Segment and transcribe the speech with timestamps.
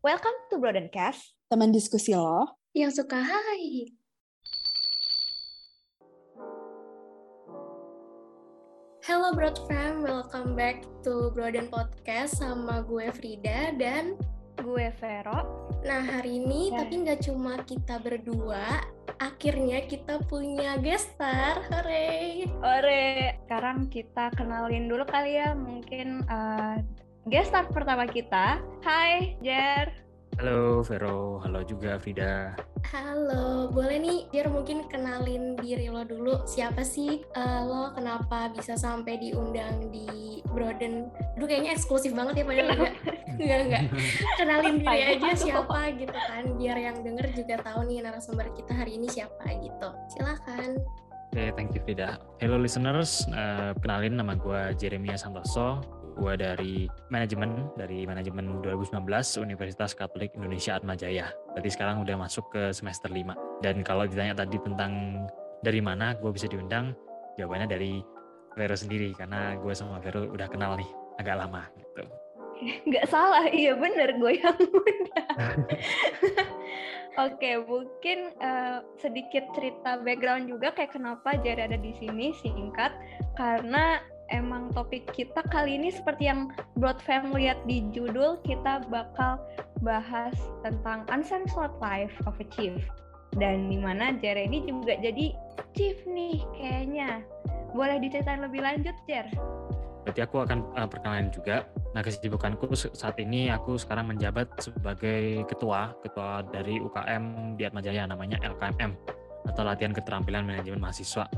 [0.00, 3.92] Welcome to Broadencast, teman diskusi lo yang suka hai.
[9.04, 14.16] Hello Broad Fam, welcome back to Broaden Podcast sama gue Frida dan
[14.60, 15.68] gue Vero.
[15.84, 16.84] Nah hari ini Ya.
[16.84, 18.84] tapi nggak cuma kita berdua,
[19.18, 22.48] akhirnya kita punya guest star, hooray!
[22.60, 26.76] Ore, sekarang kita kenalin dulu kali ya, mungkin uh,
[27.28, 28.62] guest star pertama kita.
[28.80, 29.92] Hai, Jer.
[30.40, 32.56] Halo Vero, halo juga Frida.
[32.88, 36.40] Halo, boleh nih Jer mungkin kenalin diri lo dulu.
[36.48, 37.92] Siapa sih eh, lo?
[37.92, 41.12] Kenapa bisa sampai diundang di Broden?
[41.36, 42.94] Aduh kayaknya eksklusif banget ya padahal enggak.
[43.36, 43.82] Enggak, enggak.
[44.40, 45.44] Kenalin diri aja itu?
[45.44, 46.44] siapa gitu kan.
[46.56, 49.88] Biar yang denger juga tahu nih narasumber kita hari ini siapa gitu.
[50.16, 50.80] Silakan.
[51.30, 52.16] Oke, thank you Frida.
[52.40, 55.99] Hello listeners, Eh, kenalin nama gue Jeremia Santoso.
[56.16, 59.02] Gue dari manajemen, dari manajemen 2019
[59.42, 61.30] Universitas Katolik Indonesia Atmajaya.
[61.54, 63.62] Berarti sekarang udah masuk ke semester 5.
[63.62, 65.24] Dan kalau ditanya tadi tentang
[65.60, 66.96] dari mana gue bisa diundang,
[67.36, 68.02] jawabannya dari
[68.58, 69.14] Vero sendiri.
[69.14, 72.02] Karena gue sama Vero udah kenal nih agak lama gitu.
[72.88, 75.56] Nggak salah, iya bener gue yang undang.
[77.18, 82.94] Oke, mungkin uh, sedikit cerita background juga kayak kenapa Jer ada di sini singkat
[83.34, 83.98] karena
[84.30, 89.42] emang topik kita kali ini seperti yang Broad Fam lihat di judul kita bakal
[89.82, 92.78] bahas tentang uncensored life of a chief
[93.38, 95.34] dan di mana Jer ini juga jadi
[95.74, 97.22] chief nih kayaknya
[97.70, 99.26] boleh diceritain lebih lanjut Jer?
[100.02, 101.68] Berarti aku akan uh, perkenalan juga.
[101.92, 108.40] Nah, kesibukanku saat ini aku sekarang menjabat sebagai ketua, ketua dari UKM di Atmajaya namanya
[108.40, 108.96] LKMM
[109.52, 111.28] atau Latihan Keterampilan Manajemen Mahasiswa.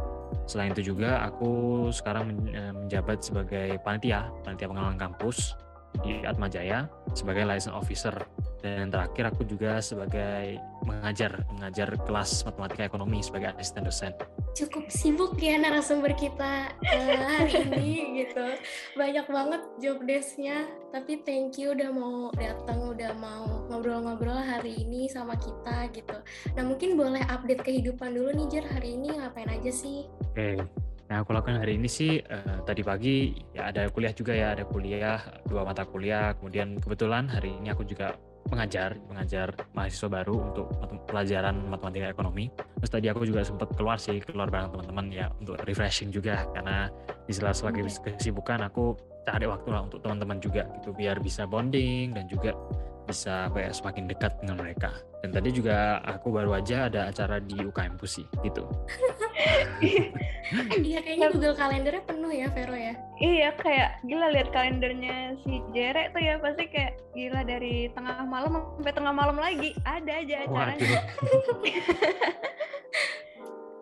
[0.47, 5.55] Selain itu juga aku sekarang eh, menjabat sebagai panitia, panitia pengenalan kampus
[6.01, 8.15] di Atmajaya sebagai license officer
[8.62, 14.15] dan yang terakhir aku juga sebagai mengajar mengajar kelas matematika ekonomi sebagai asisten dosen.
[14.55, 18.47] Cukup sibuk ya narasumber kita eh, hari ini gitu.
[18.94, 20.71] Banyak banget job desk-nya.
[20.94, 26.22] Tapi thank you udah mau datang, udah mau ngobrol-ngobrol hari ini sama kita gitu.
[26.55, 30.06] Nah mungkin boleh update kehidupan dulu nih Jer hari ini ngapain aja sih?
[30.31, 30.62] Oke.
[31.11, 34.65] Nah, aku lakukan hari ini sih eh, tadi pagi ya ada kuliah juga ya, ada
[34.65, 35.19] kuliah
[35.49, 36.33] dua mata kuliah.
[36.39, 38.17] Kemudian kebetulan hari ini aku juga
[38.49, 40.67] pengajar, pengajar mahasiswa baru untuk
[41.07, 42.51] pelajaran matematika ekonomi.
[42.81, 46.91] Terus tadi aku juga sempat keluar sih, keluar bareng teman-teman ya untuk refreshing juga karena
[47.29, 52.27] di sela-sela kesibukan aku cari waktu lah untuk teman-teman juga gitu biar bisa bonding dan
[52.27, 52.51] juga
[53.07, 54.91] bisa apa ya, semakin dekat dengan mereka.
[55.23, 58.67] Dan tadi juga aku baru aja ada acara di UKM Pusi gitu.
[60.83, 62.93] Iya kayaknya Google Kalendernya penuh ya Vero ya.
[63.23, 68.61] Iya kayak gila lihat kalendernya si Jere tuh ya pasti kayak gila dari tengah malam
[68.77, 71.01] sampai tengah malam lagi ada aja acaranya.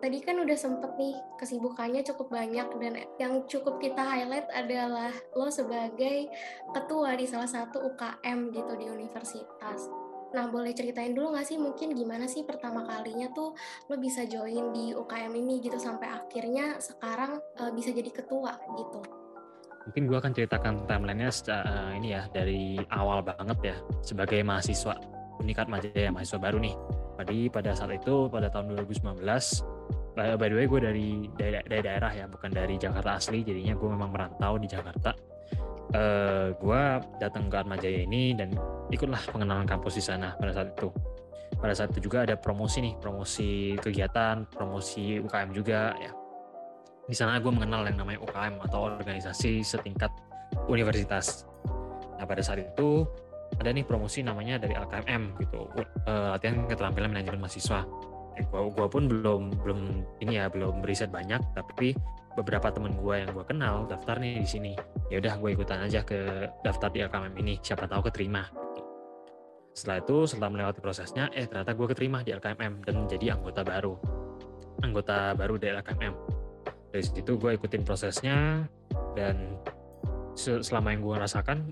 [0.01, 5.45] Tadi kan udah sempet nih kesibukannya cukup banyak dan yang cukup kita highlight adalah lo
[5.53, 6.25] sebagai
[6.73, 9.85] ketua di salah satu UKM gitu di universitas.
[10.33, 13.53] Nah boleh ceritain dulu nggak sih mungkin gimana sih pertama kalinya tuh
[13.93, 19.05] lo bisa join di UKM ini gitu sampai akhirnya sekarang eh, bisa jadi ketua gitu.
[19.85, 24.97] Mungkin gue akan ceritakan timelinenya secara ini ya dari awal banget ya sebagai mahasiswa
[25.41, 26.73] Unikat Majaya mahasiswa baru nih.
[27.21, 29.21] Tadi pada saat itu pada tahun 2019
[30.15, 33.73] by by the way gue dari, dari dari daerah ya bukan dari Jakarta asli jadinya
[33.75, 35.11] gue memang merantau di Jakarta.
[35.91, 36.81] Eh gue
[37.19, 38.55] datang ke Atmajaya ini dan
[38.91, 40.89] ikutlah pengenalan kampus di sana pada saat itu.
[41.61, 46.11] Pada saat itu juga ada promosi nih, promosi kegiatan, promosi UKM juga ya
[47.11, 50.07] di sana gue mengenal yang namanya UKM atau organisasi setingkat
[50.71, 51.43] universitas.
[52.15, 53.03] Nah pada saat itu
[53.59, 55.67] ada nih promosi namanya dari LKMM gitu,
[56.07, 57.83] eh, latihan keterampilan manajemen mahasiswa.
[58.39, 59.79] Eh, gua, gua pun belum belum
[60.23, 61.95] ini ya belum riset banyak, tapi
[62.31, 64.73] beberapa teman gue yang gue kenal daftar nih di sini.
[65.11, 68.47] Ya udah gue ikutan aja ke daftar di LKMM ini, siapa tahu keterima.
[69.75, 73.99] Setelah itu setelah melewati prosesnya, eh ternyata gue keterima di LKMM dan menjadi anggota baru,
[74.79, 76.41] anggota baru dari LKMM
[76.91, 78.67] dari situ gue ikutin prosesnya
[79.15, 79.55] dan
[80.35, 81.71] se- selama yang gue rasakan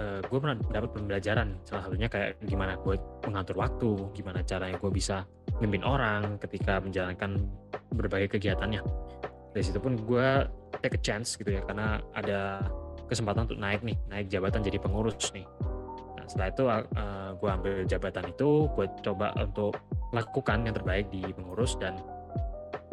[0.00, 2.96] eh, gue pernah dapat pembelajaran salah satunya kayak gimana gue
[3.28, 5.28] mengatur waktu gimana caranya gue bisa
[5.58, 7.38] mimpin orang ketika menjalankan
[7.94, 8.82] berbagai kegiatannya.
[9.54, 10.46] Dari situ pun gue
[10.84, 12.62] take a chance gitu ya karena ada
[13.08, 15.48] kesempatan untuk naik nih naik jabatan jadi pengurus nih.
[16.14, 16.62] Nah setelah itu
[16.94, 19.74] eh, gue ambil jabatan itu gue coba untuk
[20.14, 21.98] lakukan yang terbaik di pengurus dan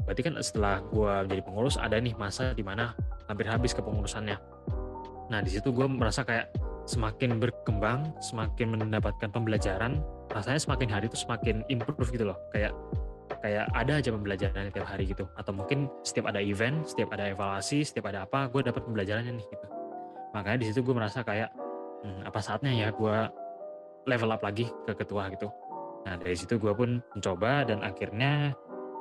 [0.05, 2.95] berarti kan setelah gue jadi pengurus ada nih masa di mana
[3.29, 4.37] hampir habis kepengurusannya.
[5.29, 6.53] Nah di situ gue merasa kayak
[6.85, 9.97] semakin berkembang, semakin mendapatkan pembelajaran,
[10.35, 12.37] rasanya semakin hari itu semakin improve gitu loh.
[12.51, 12.75] Kayak
[13.41, 15.23] kayak ada aja pembelajaran tiap hari gitu.
[15.39, 19.47] Atau mungkin setiap ada event, setiap ada evaluasi, setiap ada apa, gue dapat pembelajarannya nih
[19.47, 19.67] gitu.
[20.35, 21.49] Makanya di situ gue merasa kayak
[22.03, 23.17] hmm, apa saatnya ya gue
[24.05, 25.47] level up lagi ke ketua gitu.
[26.05, 28.53] Nah dari situ gue pun mencoba dan akhirnya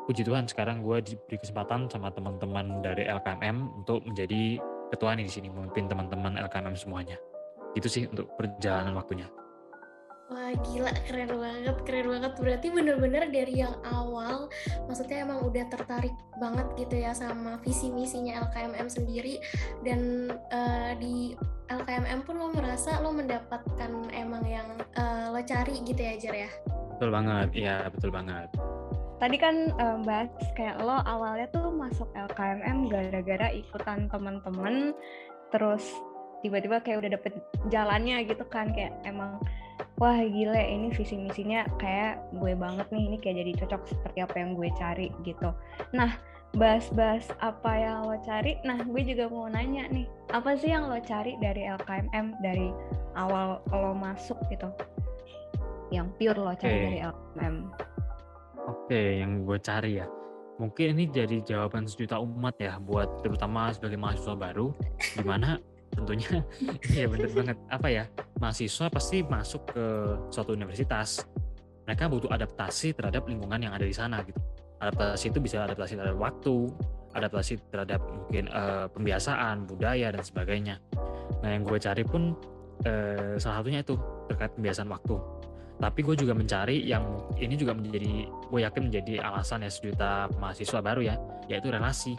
[0.09, 4.61] puji Tuhan sekarang gue diberi kesempatan sama teman-teman dari LKMM untuk menjadi
[4.93, 7.19] ketua nih di sini memimpin teman-teman LKMM semuanya.
[7.75, 9.27] Itu sih untuk perjalanan waktunya.
[10.33, 12.33] Wah gila keren banget, keren banget.
[12.41, 14.49] Berarti bener-bener dari yang awal,
[14.89, 19.37] maksudnya emang udah tertarik banget gitu ya sama visi misinya LKMM sendiri
[19.85, 21.37] dan uh, di
[21.69, 26.51] LKMM pun lo merasa lo mendapatkan emang yang uh, lo cari gitu ya Jer ya?
[26.97, 28.49] Betul banget, iya betul banget.
[29.21, 34.97] Tadi kan um, bahas kayak lo awalnya tuh masuk LKMM gara-gara ikutan temen-temen,
[35.53, 35.85] terus
[36.45, 37.33] tiba-tiba kayak udah dapet
[37.73, 39.41] jalannya gitu kan kayak emang
[39.97, 44.37] wah gile ini visi misinya kayak gue banget nih ini kayak jadi cocok seperti apa
[44.37, 45.49] yang gue cari gitu.
[45.97, 46.13] Nah
[46.55, 48.61] bahas-bahas apa yang lo cari?
[48.63, 50.05] Nah gue juga mau nanya nih
[50.37, 52.69] apa sih yang lo cari dari LKMM dari
[53.17, 54.69] awal lo masuk gitu?
[55.89, 56.85] Yang pure lo cari okay.
[56.85, 57.57] dari LKMM
[58.65, 60.07] oke okay, yang gue cari ya.
[60.55, 64.71] Mungkin ini jadi jawaban sejuta umat ya buat terutama sebagai mahasiswa baru
[65.19, 65.59] di mana
[66.05, 66.45] tentunya.
[66.95, 67.09] Iya.
[67.09, 67.57] Bener banget.
[67.73, 68.05] Apa ya
[68.39, 69.85] mahasiswa pasti masuk ke
[70.29, 71.25] suatu universitas.
[71.89, 74.39] Mereka butuh adaptasi terhadap lingkungan yang ada di sana gitu.
[74.85, 76.69] Adaptasi itu bisa adaptasi terhadap waktu
[77.15, 80.77] adaptasi terhadap mungkin uh, pembiasaan budaya dan sebagainya.
[81.41, 82.35] Nah yang gue cari pun
[82.85, 83.95] uh, salah satunya itu
[84.27, 85.17] terkait pembiasaan waktu.
[85.75, 87.03] Tapi gue juga mencari yang
[87.39, 91.15] ini juga menjadi gue yakin menjadi alasan ya sejuta mahasiswa baru ya
[91.51, 92.15] yaitu relasi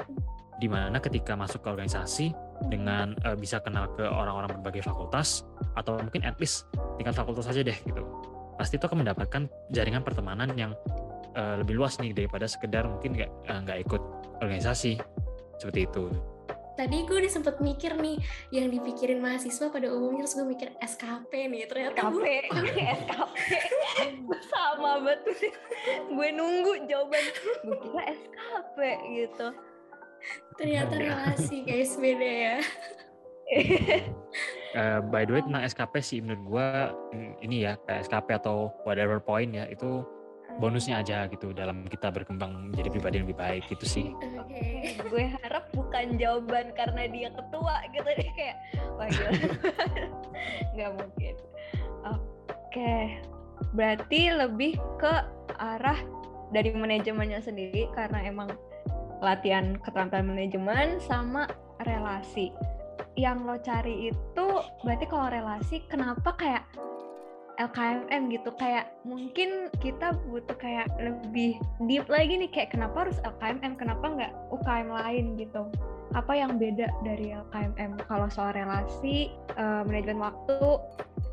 [0.56, 2.32] di mana ketika masuk ke organisasi
[2.72, 5.44] dengan uh, bisa kenal ke orang-orang berbagai fakultas
[5.76, 8.04] atau mungkin at least tingkat fakultas saja deh gitu.
[8.56, 10.72] Pasti itu akan mendapatkan jaringan pertemanan yang
[11.36, 14.02] uh, lebih luas nih daripada sekedar mungkin nggak eh, nggak uh, ikut
[14.40, 14.96] organisasi.
[15.60, 16.08] Seperti itu.
[16.76, 18.20] Tadi gue udah sempet mikir nih
[18.52, 22.52] yang dipikirin mahasiswa pada umumnya terus gue mikir SKP nih ternyata SKP
[23.00, 23.38] SKP
[24.52, 25.36] sama betul
[26.12, 27.24] gue nunggu jawaban.
[27.64, 29.48] Gue kira SKP gitu
[30.56, 32.58] Ternyata relasi guys beda ya.
[34.80, 36.68] uh, by the way tentang SKP sih menurut gue
[37.46, 40.02] ini ya kayak SKP atau whatever point ya itu
[40.56, 44.08] bonusnya aja gitu dalam kita berkembang menjadi pribadi yang lebih baik gitu sih.
[44.48, 44.96] Okay.
[45.12, 48.56] gue harap bukan jawaban karena dia ketua gitu deh kayak
[48.96, 49.32] wah gila.
[50.76, 51.36] nggak mungkin.
[52.06, 52.22] Oke,
[52.72, 53.04] okay.
[53.76, 55.14] berarti lebih ke
[55.60, 56.00] arah
[56.56, 58.54] dari manajemennya sendiri karena emang
[59.26, 61.50] latihan keterampilan manajemen sama
[61.82, 62.54] relasi.
[63.18, 64.48] Yang lo cari itu
[64.86, 66.64] berarti kalau relasi kenapa kayak
[67.56, 68.52] LKMM gitu?
[68.60, 71.58] Kayak mungkin kita butuh kayak lebih
[71.88, 75.64] deep lagi nih kayak kenapa harus LKMM kenapa nggak UKM lain gitu?
[76.14, 80.60] Apa yang beda dari LKMM kalau soal relasi uh, manajemen waktu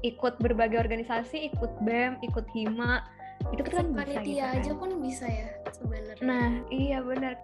[0.02, 3.02] ikut berbagai organisasi ikut BEM ikut HIMA
[3.50, 4.54] itu kan bisa gitu kan.
[4.58, 6.22] aja pun bisa ya sebenarnya.
[6.22, 7.34] Nah iya benar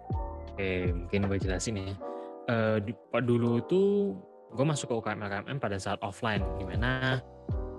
[0.59, 1.95] Oke, mungkin gue jelasin ya.
[2.51, 2.83] Uh,
[3.23, 4.11] dulu itu
[4.51, 7.23] gue masuk ke UKM UKM pada saat offline, di mana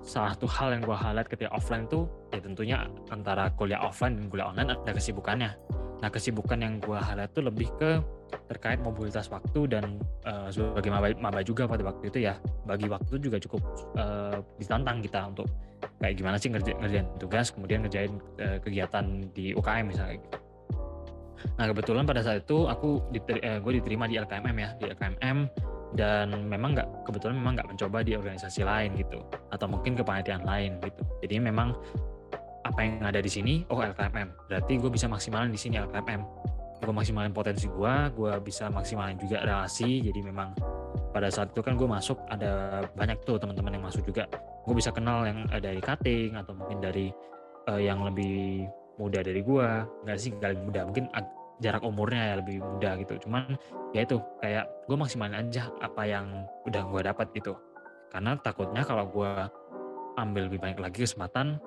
[0.01, 4.33] salah satu hal yang gue highlight ketika offline itu ya tentunya antara kuliah offline dan
[4.33, 5.53] kuliah online ada kesibukannya.
[6.01, 8.01] Nah kesibukan yang gue highlight itu lebih ke
[8.49, 13.21] terkait mobilitas waktu dan uh, sebagai maba, maba juga pada waktu itu ya bagi waktu
[13.21, 13.61] juga cukup
[14.01, 15.53] uh, ditantang kita untuk
[16.01, 19.05] kayak gimana sih ngerjain, ngerjain tugas kemudian ngerjain uh, kegiatan
[19.37, 20.41] di UKM misalnya gitu.
[21.57, 25.39] Nah kebetulan pada saat itu aku diteri, eh, gue diterima di LKMM ya di LKMM
[25.99, 29.19] dan memang nggak kebetulan memang nggak mencoba di organisasi lain gitu
[29.51, 31.03] atau mungkin kepanitiaan lain gitu.
[31.27, 31.75] Jadi memang
[32.65, 36.23] apa yang ada di sini oh LKMM berarti gue bisa maksimalin di sini LKMM
[36.81, 40.01] gue maksimalin potensi gue gue bisa maksimalin juga relasi.
[40.01, 40.57] Jadi memang
[41.13, 44.25] pada saat itu kan gue masuk ada banyak tuh teman-teman yang masuk juga.
[44.65, 47.13] Gue bisa kenal yang eh, dari cutting atau mungkin dari
[47.69, 48.65] uh, yang lebih
[49.01, 49.89] muda dari gua.
[50.05, 50.81] Nggak sih nggak lebih muda.
[50.85, 51.05] Mungkin
[51.61, 53.15] jarak umurnya ya lebih muda gitu.
[53.29, 53.57] Cuman
[53.93, 57.55] ya itu kayak gue maksimalin aja apa yang udah gue dapat gitu.
[58.11, 59.31] Karena takutnya kalau gue
[60.19, 61.61] ambil lebih banyak lagi kesempatan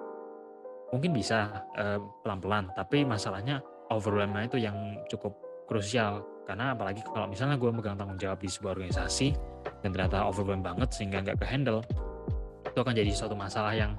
[0.92, 2.74] mungkin bisa uh, pelan-pelan.
[2.74, 3.62] Tapi masalahnya
[3.94, 4.76] overwhelmnya itu yang
[5.08, 5.38] cukup
[5.70, 6.26] krusial.
[6.44, 9.32] Karena apalagi kalau misalnya gue megang tanggung jawab di sebuah organisasi
[9.86, 11.80] dan ternyata overwhelm banget sehingga nggak ke handle
[12.68, 13.96] itu akan jadi suatu masalah yang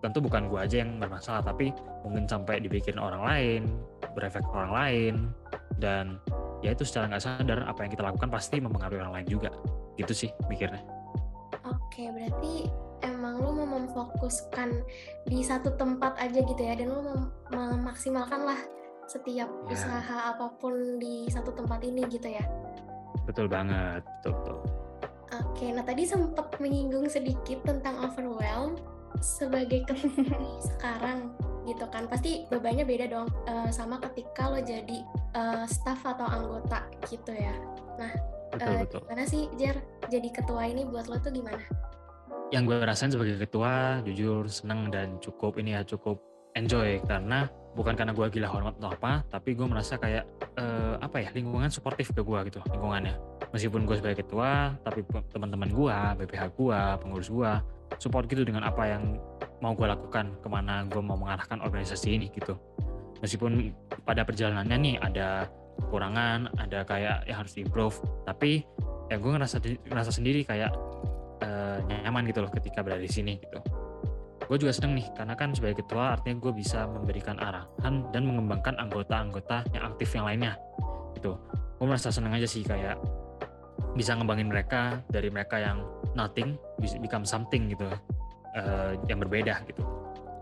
[0.00, 3.62] tentu bukan gue aja yang bermasalah tapi mungkin sampai dibikin orang lain
[4.16, 5.14] berefek orang lain
[5.76, 6.16] dan
[6.60, 9.50] ya itu secara nggak sadar apa yang kita lakukan pasti mempengaruhi orang lain juga
[9.96, 10.80] gitu sih mikirnya
[11.64, 12.70] oke Oke, berarti
[13.02, 14.72] emang lu mau memfokuskan
[15.26, 18.56] di satu tempat aja gitu ya, dan lu mem- memaksimalkan lah
[19.04, 19.74] setiap Ya.
[19.74, 22.40] usaha apa pun di satu tempat ini gitu ya.
[23.26, 24.56] Betul banget, betul betul.
[25.44, 28.78] Oke, nah tadi sempat menyinggung sedikit tentang overwhelm
[29.18, 30.30] sebagai ketua
[30.70, 31.34] sekarang
[31.66, 32.06] gitu kan.
[32.06, 35.02] Pasti bebannya beda dong eh, sama ketika lo jadi
[35.34, 37.54] eh, staff atau anggota gitu ya.
[38.50, 39.00] Betul Eh, betul.
[39.06, 39.78] Gimana sih Jer
[40.10, 41.62] jadi ketua ini buat lo tuh gimana?
[42.50, 46.18] yang gue rasain sebagai ketua jujur seneng dan cukup ini ya cukup
[46.58, 47.46] enjoy karena
[47.78, 50.26] bukan karena gue gila hormat atau apa tapi gue merasa kayak
[50.58, 53.14] eh, apa ya lingkungan suportif ke gue gitu lingkungannya
[53.54, 57.52] meskipun gue sebagai ketua tapi teman-teman gue BPH gue pengurus gue
[57.98, 59.18] support gitu dengan apa yang
[59.60, 62.54] mau gue lakukan ke mana gue mau mengarahkan organisasi ini gitu
[63.20, 63.74] meskipun
[64.06, 67.96] pada perjalanannya nih ada kekurangan ada kayak yang harus improve
[68.28, 68.64] tapi
[69.10, 69.58] ya gue ngerasa
[69.90, 70.70] ngerasa sendiri kayak
[71.42, 73.58] eh, nyaman gitu loh ketika berada di sini gitu.
[74.46, 78.74] Gue juga seneng nih karena kan sebagai ketua artinya gue bisa memberikan arahan dan mengembangkan
[78.82, 80.58] anggota-anggota yang aktif yang lainnya
[81.18, 81.38] gitu.
[81.78, 82.98] Gue merasa seneng aja sih kayak
[83.96, 85.82] bisa ngembangin mereka dari mereka yang
[86.14, 87.86] nothing bisa become something gitu
[88.56, 89.82] eh, yang berbeda gitu.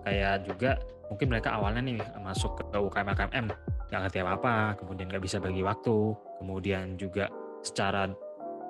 [0.04, 0.71] Kayak juga
[1.09, 3.47] mungkin mereka awalnya nih masuk ke UKM KMM
[3.88, 7.33] nggak ngerti apa-apa, kemudian nggak bisa bagi waktu, kemudian juga
[7.64, 8.04] secara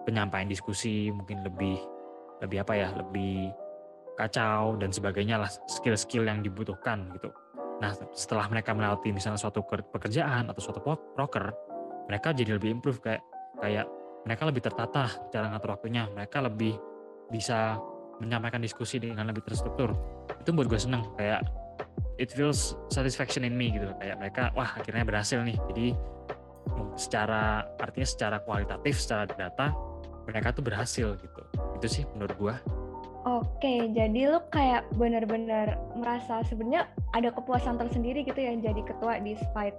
[0.06, 1.76] penyampaian diskusi mungkin lebih
[2.38, 3.50] lebih apa ya lebih
[4.14, 7.34] kacau dan sebagainya lah skill-skill yang dibutuhkan gitu.
[7.82, 11.50] Nah setelah mereka melewati misalnya suatu ker- pekerjaan atau suatu pro- proker,
[12.06, 13.22] mereka jadi lebih improve kayak
[13.58, 13.87] kayak
[14.26, 16.75] mereka lebih tertata cara ngatur waktunya, mereka lebih
[17.28, 17.78] bisa
[18.18, 19.94] menyampaikan diskusi dengan lebih terstruktur.
[20.42, 21.46] Itu buat gue seneng kayak
[22.18, 25.58] it feels satisfaction in me gitu kayak mereka wah akhirnya berhasil nih.
[25.70, 25.87] Jadi
[26.98, 29.70] secara artinya secara kualitatif secara data
[30.26, 31.42] mereka tuh berhasil gitu.
[31.78, 32.56] Itu sih menurut gua.
[33.26, 39.76] Oke, jadi lu kayak benar-benar merasa sebenarnya ada kepuasan tersendiri gitu ya jadi ketua despite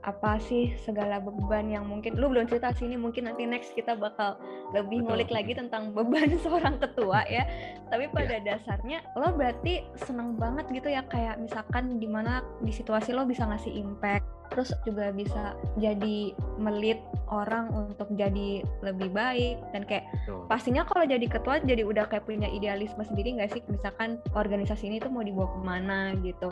[0.00, 4.40] apa sih segala beban yang mungkin lu belum cerita sini mungkin nanti next kita bakal
[4.72, 5.08] lebih Betul.
[5.12, 7.44] ngulik lagi tentang beban seorang ketua ya.
[7.92, 13.12] Tapi pada dasarnya lo berarti seneng banget gitu ya kayak misalkan di mana di situasi
[13.12, 16.98] lo bisa ngasih impact terus juga bisa jadi melit
[17.30, 20.44] orang untuk jadi lebih baik dan kayak Tuh.
[20.50, 24.98] pastinya kalau jadi ketua jadi udah kayak punya idealisme sendiri nggak sih misalkan organisasi ini
[24.98, 26.50] tuh mau dibawa ke mana gitu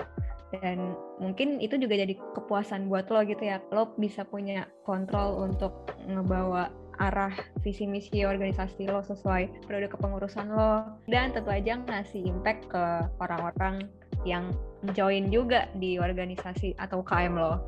[0.57, 5.93] dan mungkin itu juga jadi kepuasan buat lo gitu ya lo bisa punya kontrol untuk
[6.09, 12.67] ngebawa arah visi misi organisasi lo sesuai periode kepengurusan lo dan tentu aja ngasih impact
[12.73, 12.85] ke
[13.23, 13.87] orang-orang
[14.27, 14.51] yang
[14.97, 17.63] join juga di organisasi atau KM lo.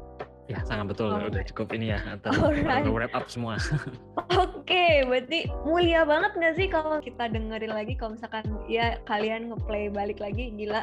[0.51, 1.31] ya sangat betul Alright.
[1.31, 2.83] udah cukup ini ya atau Alright.
[2.91, 3.55] wrap up semua
[4.35, 9.87] Oke, berarti mulia banget nggak sih kalau kita dengerin lagi kalau misalkan ya kalian ngeplay
[9.87, 10.83] balik lagi gila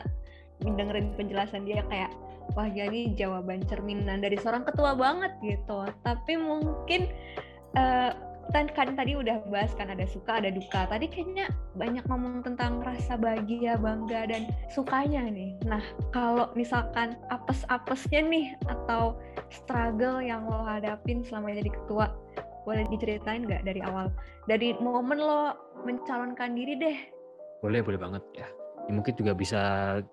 [0.64, 2.10] dengerin penjelasan dia kayak
[2.56, 5.86] wah jadi jawaban cerminan dari seorang ketua banget gitu.
[6.02, 7.12] Tapi mungkin
[7.78, 8.12] eh
[8.56, 10.88] kan, kan tadi udah bahas kan ada suka ada duka.
[10.88, 15.52] Tadi kayaknya banyak ngomong tentang rasa bahagia, bangga dan sukanya nih.
[15.68, 15.84] Nah,
[16.16, 19.20] kalau misalkan apes-apesnya nih atau
[19.52, 22.08] struggle yang lo hadapin selama jadi ketua
[22.68, 24.12] boleh diceritain nggak dari awal
[24.44, 25.56] dari momen lo
[25.88, 26.98] mencalonkan diri deh
[27.64, 28.48] boleh boleh banget ya
[28.88, 29.62] Ini mungkin juga bisa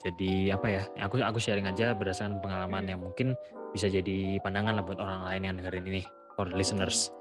[0.02, 3.38] jadi apa ya aku aku sharing aja berdasarkan pengalaman yang mungkin
[3.70, 6.02] bisa jadi pandangan lah buat orang lain yang dengerin ini
[6.34, 7.14] for listeners.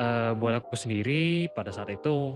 [0.00, 2.32] Eh buat aku sendiri pada saat itu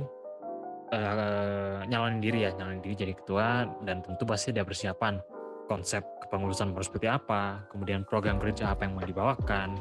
[0.93, 5.17] eh nyalonin diri ya nyalonin diri jadi ketua dan tentu pasti ada persiapan.
[5.63, 9.77] Konsep kepengurusan harus seperti apa kemudian program kerja apa yang mau dibawakan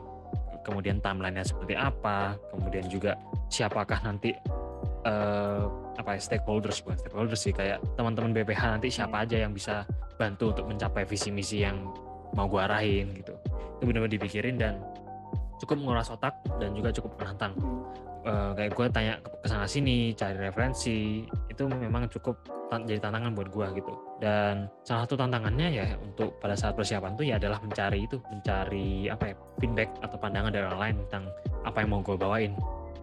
[0.67, 3.17] kemudian timelinenya seperti apa kemudian juga
[3.49, 4.35] siapakah nanti
[5.01, 5.63] eh
[5.97, 9.85] apa ya stakeholders bukan stakeholders sih kayak teman-teman BPH nanti siapa aja yang bisa
[10.17, 11.89] bantu untuk mencapai visi misi yang
[12.37, 13.35] mau gua arahin gitu.
[13.81, 14.77] Itu benar-benar dipikirin dan
[15.61, 17.53] cukup menguras otak dan juga cukup menantang.
[18.21, 22.37] Eh, kayak gue tanya ke sana sini cari referensi itu memang cukup
[22.69, 23.97] tan- jadi tantangan buat gua gitu.
[24.21, 29.09] Dan salah satu tantangannya ya untuk pada saat persiapan tuh ya adalah mencari itu mencari
[29.09, 31.23] apa ya feedback atau pandangan dari orang lain tentang
[31.65, 32.53] apa yang mau gue bawain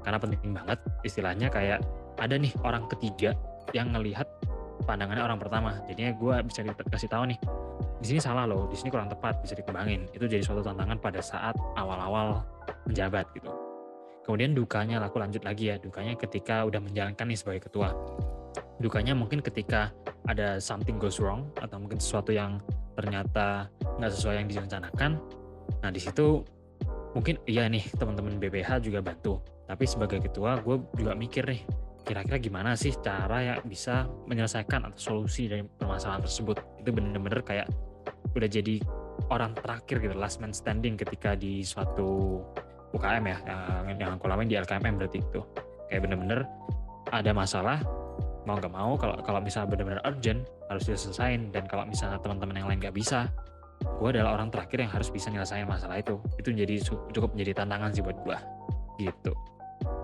[0.09, 1.85] karena penting banget istilahnya kayak
[2.17, 3.37] ada nih orang ketiga
[3.77, 4.25] yang ngelihat
[4.89, 5.77] pandangannya orang pertama.
[5.85, 7.37] Jadinya gue bisa dikasih tahu nih
[8.01, 10.09] di sini salah loh di sini kurang tepat bisa dikembangin.
[10.17, 12.41] Itu jadi suatu tantangan pada saat awal-awal
[12.89, 13.53] menjabat gitu.
[14.25, 17.93] Kemudian dukanya aku lanjut lagi ya dukanya ketika udah menjalankan nih sebagai ketua.
[18.81, 19.93] Dukanya mungkin ketika
[20.25, 22.65] ada something goes wrong atau mungkin sesuatu yang
[22.97, 23.69] ternyata
[24.01, 25.21] nggak sesuai yang direncanakan.
[25.85, 26.41] Nah di situ
[27.13, 31.63] mungkin iya nih teman-teman BPH juga bantu tapi sebagai ketua gue juga mikir nih
[32.09, 36.57] kira-kira gimana sih cara yang bisa menyelesaikan atau solusi dari permasalahan tersebut?
[36.81, 37.69] Itu bener-bener kayak
[38.33, 38.81] udah jadi
[39.29, 42.41] orang terakhir gitu last man standing ketika di suatu
[42.97, 45.45] UKM ya yang, yang aku lakuin di LKMM berarti itu.
[45.93, 46.41] Kayak bener-bener
[47.13, 47.85] ada masalah
[48.49, 51.53] mau nggak mau kalau kalau misalnya benar-benar urgent harus diselesaikan.
[51.53, 53.29] Dan kalau misalnya teman-teman yang lain nggak bisa
[53.79, 56.17] gue adalah orang terakhir yang harus bisa nyelesain masalah itu.
[56.41, 58.39] Itu jadi cukup menjadi tantangan sih buat gue
[58.99, 59.58] gitu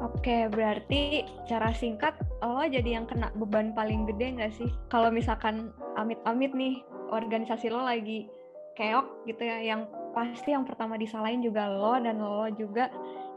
[0.05, 4.71] Oke, berarti cara singkat lo jadi yang kena beban paling gede nggak sih?
[4.93, 8.29] Kalau misalkan amit-amit nih organisasi lo lagi
[8.77, 12.91] keok gitu ya, yang pasti yang pertama disalahin juga lo dan lo juga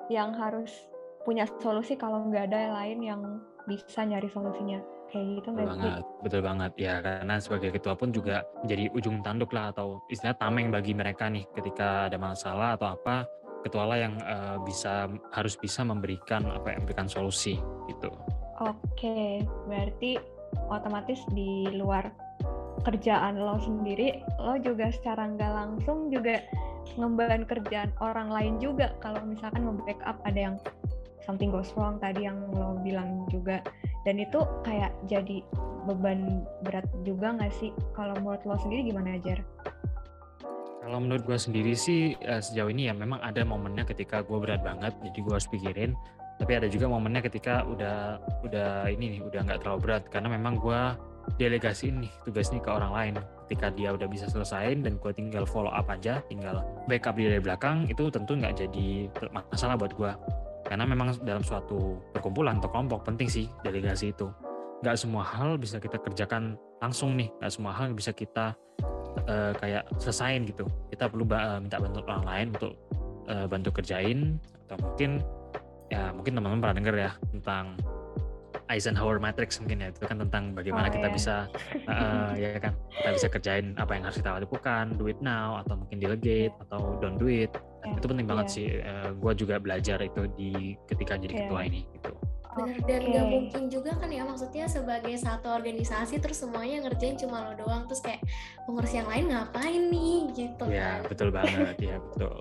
[0.07, 0.71] yang harus
[1.27, 3.21] punya solusi kalau nggak ada yang lain yang
[3.67, 4.79] bisa nyari solusinya.
[5.07, 6.71] Kayak gitu betul banget betul banget.
[6.75, 11.31] Ya karena sebagai ketua pun juga menjadi ujung tanduk lah atau istilah tameng bagi mereka
[11.31, 13.23] nih ketika ada masalah atau apa
[13.65, 17.57] ketua lah yang uh, bisa harus bisa memberikan apa yang memberikan solusi
[17.89, 18.09] gitu.
[18.61, 20.17] Oke berarti
[20.69, 22.09] otomatis di luar
[22.85, 26.39] kerjaan lo sendiri lo juga secara nggak langsung juga
[26.95, 28.95] ngemban kerjaan orang lain juga.
[29.03, 30.55] Kalau misalkan membackup ada yang
[31.27, 33.59] something goes wrong tadi yang lo bilang juga.
[34.07, 35.43] Dan itu kayak jadi
[35.83, 37.75] beban berat juga nggak sih?
[37.91, 39.43] Kalau menurut lo sendiri gimana aja?
[40.87, 44.63] Kalau menurut gue sendiri sih eh, sejauh ini ya memang ada momennya ketika gue berat
[44.63, 45.91] banget jadi gue harus pikirin.
[46.39, 50.07] Tapi ada juga momennya ketika udah udah ini nih udah nggak terlalu berat.
[50.07, 50.79] Karena memang gue
[51.35, 53.13] delegasi nih tugas nih ke orang lain.
[53.19, 57.43] Ketika dia udah bisa selesaiin dan gue tinggal follow up aja tinggal backup di dari
[57.43, 59.11] belakang itu tentu nggak jadi
[59.51, 60.11] masalah buat gue
[60.71, 64.31] karena memang dalam suatu perkumpulan atau kelompok penting sih delegasi itu.
[64.87, 68.55] Nggak semua hal bisa kita kerjakan langsung nih nggak semua hal bisa kita
[69.25, 72.73] uh, kayak selesain gitu kita perlu uh, minta bantuan orang lain untuk
[73.27, 75.23] uh, bantu kerjain atau mungkin
[75.87, 77.65] ya mungkin teman-teman pernah dengar ya tentang
[78.67, 81.15] Eisenhower Matrix mungkin ya itu kan tentang bagaimana oh, kita iya.
[81.15, 81.35] bisa
[81.87, 85.79] uh, ya kan kita bisa kerjain apa yang harus kita lakukan do it now atau
[85.79, 87.51] mungkin delegate atau don't do it
[87.87, 87.95] yeah.
[87.95, 88.55] itu penting banget yeah.
[88.55, 91.41] sih uh, gue juga belajar itu di ketika jadi yeah.
[91.47, 92.11] ketua ini gitu
[92.57, 93.33] benar dan nggak okay.
[93.37, 98.01] mungkin juga kan ya maksudnya sebagai satu organisasi terus semuanya ngerjain cuma lo doang terus
[98.01, 98.21] kayak
[98.65, 102.37] pengurus yang lain ngapain nih gitu ya, kan betul banget ya betul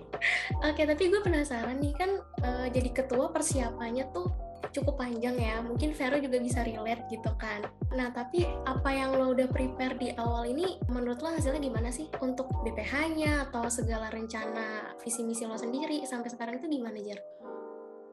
[0.64, 2.11] oke okay, tapi gue penasaran nih kan
[2.42, 5.64] uh, jadi ketua persiapannya tuh cukup panjang ya.
[5.64, 7.64] Mungkin Vero juga bisa relate gitu kan.
[7.96, 12.12] Nah, tapi apa yang lo udah prepare di awal ini menurut lo hasilnya gimana sih?
[12.20, 17.16] Untuk BPH-nya atau segala rencana visi misi lo sendiri sampai sekarang itu gimana, Jer?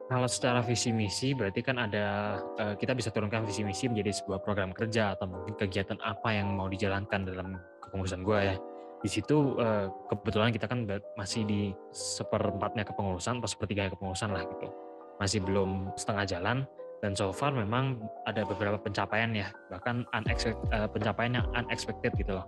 [0.04, 4.44] Kalau secara visi misi berarti kan ada uh, kita bisa turunkan visi misi menjadi sebuah
[4.44, 8.56] program kerja atau mungkin kegiatan apa yang mau dijalankan dalam kepengurusan gue ya.
[9.00, 10.84] Di situ uh, kebetulan kita kan
[11.16, 14.68] masih di seperempatnya kepengurusan atau sepertiga kepengurusan lah gitu.
[15.16, 16.56] Masih belum setengah jalan
[17.00, 17.96] dan so far memang
[18.28, 19.48] ada beberapa pencapaian ya.
[19.72, 22.44] Bahkan uh, pencapaian yang unexpected gitu loh.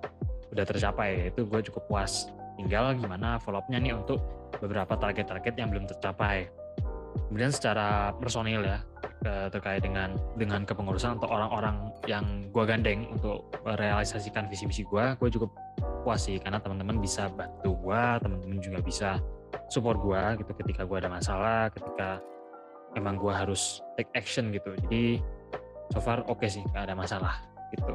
[0.52, 2.28] Udah tercapai itu gue cukup puas.
[2.60, 4.20] Tinggal gimana follow up-nya nih untuk
[4.60, 6.48] beberapa target-target yang belum tercapai
[7.28, 8.80] kemudian secara personil ya
[9.50, 15.28] terkait dengan dengan kepengurusan atau orang-orang yang gue gandeng untuk merealisasikan visi misi gue gue
[15.34, 15.50] cukup
[16.06, 16.38] puas sih.
[16.38, 19.10] Karena teman-teman bisa bantu gue teman-teman juga bisa
[19.66, 22.22] support gue gitu ketika gue ada masalah ketika
[22.94, 24.78] emang gue harus take action gitu.
[24.86, 25.18] Jadi
[25.90, 27.34] so far oke okay sih nggak ada masalah
[27.74, 27.94] gitu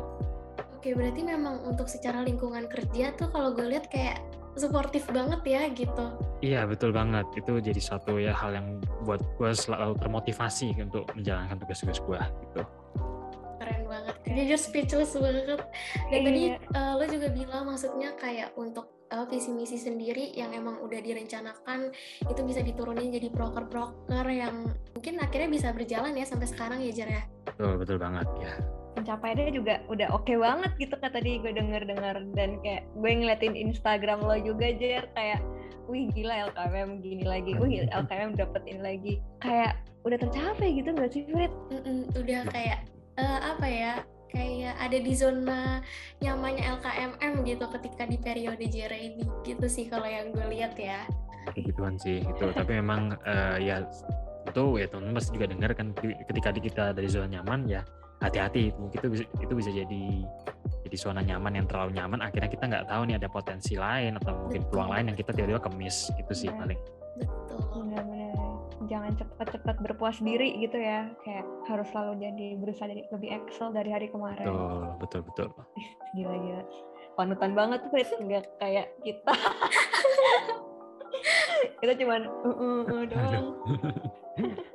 [0.81, 4.17] oke berarti memang untuk secara lingkungan kerja tuh kalau gue lihat kayak
[4.57, 6.05] suportif banget ya gitu
[6.41, 11.61] iya betul banget itu jadi satu ya hal yang buat gue selalu termotivasi untuk menjalankan
[11.61, 12.61] tugas-tugas gue gitu
[13.61, 15.61] keren banget jujur speechless banget
[16.09, 16.25] dan iya.
[16.25, 20.97] tadi uh, lo juga bilang maksudnya kayak untuk uh, visi misi sendiri yang emang udah
[20.97, 21.93] direncanakan
[22.25, 24.65] itu bisa diturunin jadi broker-broker yang
[24.97, 27.23] mungkin akhirnya bisa berjalan ya sampai sekarang ya Jar ya.
[27.45, 28.80] Betul, betul banget ya.
[28.91, 32.15] Pencapaiannya juga udah oke okay banget gitu kata tadi gue denger-denger.
[32.35, 35.39] Dan kayak gue ngeliatin Instagram lo juga Jar kayak
[35.87, 39.19] wih gila LKM gini lagi, wih LKM dapetin lagi.
[39.39, 41.53] Kayak udah tercapai gitu gak sih Fred?
[41.69, 42.79] Mm -mm, udah kayak
[43.19, 43.93] uh, apa ya
[44.31, 45.83] kayak ada di zona
[46.23, 49.27] nyamannya LKMM gitu ketika di periode JR ini.
[49.43, 51.03] Gitu sih kalau yang gue lihat ya.
[51.57, 53.81] Gituan sih itu tapi memang uh, ya
[54.45, 57.81] itu ya teman-teman pasti juga dengar kan ketika kita dari zona nyaman ya
[58.21, 60.03] hati-hati itu itu bisa itu bisa jadi
[60.85, 62.19] jadi zona nyaman yang terlalu nyaman.
[62.21, 65.61] Akhirnya kita nggak tahu nih ada potensi lain atau mungkin peluang lain yang kita tiba-tiba
[65.61, 66.79] kemis itu sih paling.
[67.17, 67.59] Betul.
[68.89, 71.07] Jangan cepat-cepat berpuas diri gitu ya.
[71.23, 74.45] Kayak harus selalu jadi berusaha jadi lebih excel dari hari kemarin.
[74.45, 75.47] Betul betul betul.
[76.17, 76.63] Gila gila
[77.15, 77.91] panutan banget tuh
[78.23, 79.33] nggak kayak kita.
[81.81, 83.45] Kita cuman uh, uh, uh, doang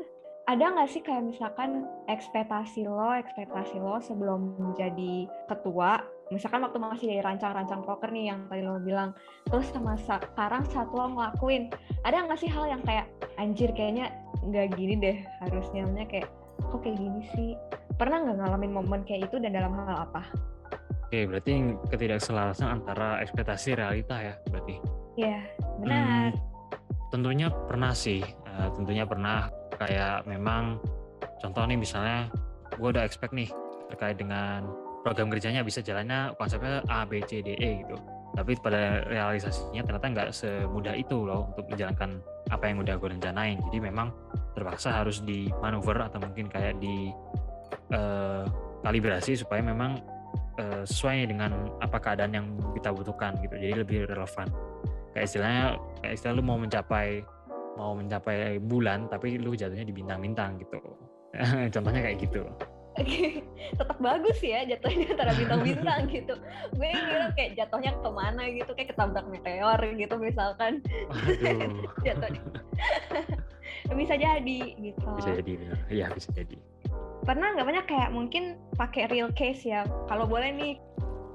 [0.47, 7.07] ada nggak sih kayak misalkan ekspektasi lo, ekspektasi lo sebelum menjadi ketua, misalkan waktu masih
[7.11, 9.11] dari rancang-rancang proker nih yang tadi lo bilang,
[9.51, 11.75] terus sama sekarang saat lo ngelakuin,
[12.07, 13.11] ada nggak sih hal yang kayak
[13.43, 14.15] anjir kayaknya
[14.47, 16.31] nggak gini deh harusnya, kayak
[16.63, 17.51] kok kayak gini sih?
[17.99, 20.23] Pernah nggak ngalamin momen kayak itu dan dalam hal apa?
[21.11, 24.79] Oke, berarti ketidakselarasan antara ekspektasi realita ya, berarti.
[25.19, 25.43] Iya,
[25.83, 26.31] benar.
[26.35, 30.81] Hmm, tentunya pernah sih, uh, tentunya pernah kayak memang
[31.41, 32.33] contoh nih misalnya
[32.77, 33.49] gue udah expect nih
[33.93, 34.67] terkait dengan
[35.07, 37.97] program kerjanya bisa jalannya konsepnya A B C D E gitu.
[38.37, 42.21] Tapi pada realisasinya ternyata nggak semudah itu loh untuk menjalankan
[42.53, 43.57] apa yang udah gue rencanain.
[43.71, 44.13] Jadi memang
[44.53, 47.15] terpaksa harus di manuver atau mungkin kayak di
[47.97, 48.45] uh,
[48.85, 50.03] kalibrasi supaya memang
[50.61, 53.57] uh, sesuai dengan apa keadaan yang kita butuhkan gitu.
[53.57, 54.53] Jadi lebih relevan.
[55.17, 55.65] Kayak istilahnya
[56.05, 57.25] kayak istilah lu mau mencapai
[57.77, 60.81] mau mencapai bulan tapi lu jatuhnya di bintang-bintang gitu.
[61.75, 62.43] Contohnya kayak gitu.
[63.77, 66.35] Tetap bagus ya jatuhnya antara bintang-bintang gitu.
[66.73, 70.81] Gue kira kayak jatuhnya ke mana gitu kayak ketabrak meteor gitu misalkan.
[72.07, 72.43] Jatuhnya
[73.93, 75.07] bisa jadi gitu.
[75.21, 76.57] Bisa jadi benar iya bisa jadi.
[77.23, 79.85] Pernah nggak banyak kayak mungkin pakai real case ya?
[80.09, 80.75] Kalau boleh nih.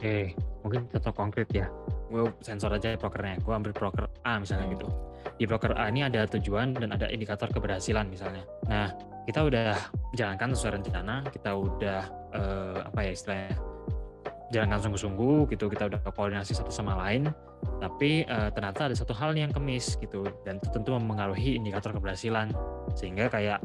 [0.01, 0.33] Eh
[0.65, 1.69] mungkin contoh konkret ya
[2.11, 4.87] gue sensor aja prokernya gue ambil proker A misalnya gitu.
[5.39, 8.43] Di broker A ini ada tujuan dan ada indikator keberhasilan misalnya.
[8.67, 8.91] Nah,
[9.25, 9.79] kita udah
[10.13, 12.01] jalankan sesuai rencana, kita udah
[12.35, 13.53] eh, apa ya istilahnya
[14.51, 17.31] jalankan sungguh-sungguh gitu, kita udah koordinasi satu sama lain,
[17.79, 22.51] tapi eh, ternyata ada satu hal yang kemis gitu dan itu tentu mempengaruhi indikator keberhasilan.
[22.93, 23.63] Sehingga kayak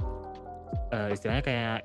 [0.94, 1.78] eh, istilahnya kayak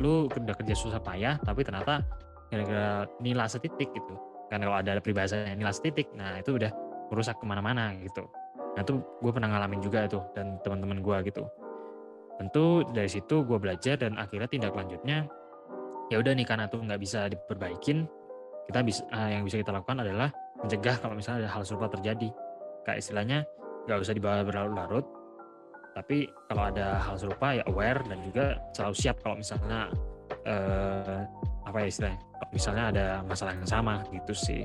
[0.00, 2.04] lu udah kerja susah payah tapi ternyata
[2.52, 4.14] gara-gara nilai setitik gitu
[4.48, 6.70] kan kalau ada peribahasanya nilai setitik nah itu udah
[7.10, 8.26] merusak ke mana-mana gitu
[8.76, 11.48] Nah itu gue pernah ngalamin juga tuh dan teman-teman gue gitu.
[12.36, 15.24] Tentu dari situ gue belajar dan akhirnya tindak lanjutnya
[16.12, 18.04] ya udah nih karena tuh nggak bisa diperbaikin,
[18.68, 20.28] kita bisa uh, yang bisa kita lakukan adalah
[20.60, 22.28] mencegah kalau misalnya ada hal serupa terjadi.
[22.84, 23.38] Kayak istilahnya
[23.88, 25.06] nggak usah dibawa berlarut-larut,
[25.96, 29.88] tapi kalau ada hal serupa ya aware dan juga selalu siap kalau misalnya
[30.44, 31.24] uh,
[31.76, 32.20] apa ya istilahnya,
[32.56, 34.64] misalnya ada masalah yang sama gitu sih.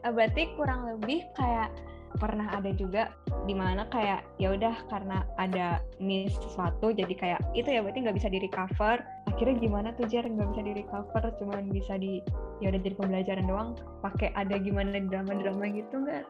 [0.00, 1.68] Berarti kurang lebih kayak
[2.16, 3.12] pernah ada juga
[3.44, 8.16] di mana kayak ya udah karena ada miss sesuatu jadi kayak itu ya berarti nggak
[8.16, 8.96] bisa di recover
[9.28, 10.24] akhirnya gimana tuh Jer?
[10.24, 12.24] Nggak bisa di recover cuman bisa di
[12.64, 13.76] ya udah jadi pembelajaran doang.
[14.00, 16.24] Pakai ada gimana drama-drama gitu nggak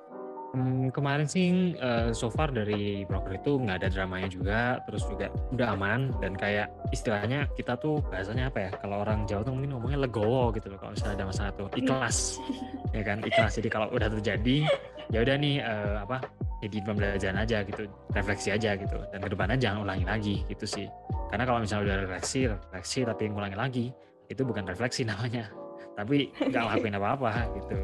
[0.48, 5.28] Hmm, kemarin sih uh, so far dari broker itu nggak ada dramanya juga, terus juga
[5.52, 8.70] udah aman dan kayak istilahnya kita tuh bahasanya apa ya?
[8.80, 12.40] Kalau orang Jawa tuh mungkin ngomongnya legowo gitu loh kalau misalnya ada masalah tuh ikhlas,
[12.96, 13.60] ya kan ikhlas.
[13.60, 14.64] Jadi kalau udah terjadi
[15.12, 16.16] ya udah nih uh, apa?
[16.64, 17.82] Jadi pembelajaran aja gitu,
[18.16, 20.88] refleksi aja gitu dan ke depannya jangan ulangi lagi gitu sih.
[21.28, 23.86] Karena kalau misalnya udah refleksi, refleksi tapi ngulangi lagi
[24.32, 25.52] itu bukan refleksi namanya,
[25.92, 27.78] tapi nggak lakuin apa-apa gitu,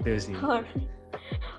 [0.00, 0.36] gitu sih.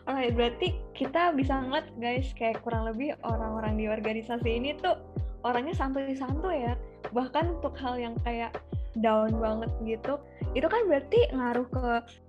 [0.10, 4.98] Alright, berarti kita bisa ngeliat guys kayak kurang lebih orang-orang di organisasi ini tuh
[5.46, 6.74] orangnya santuy-santuy ya.
[7.14, 8.56] Bahkan untuk hal yang kayak
[9.00, 10.20] down banget gitu,
[10.52, 11.86] itu kan berarti ngaruh ke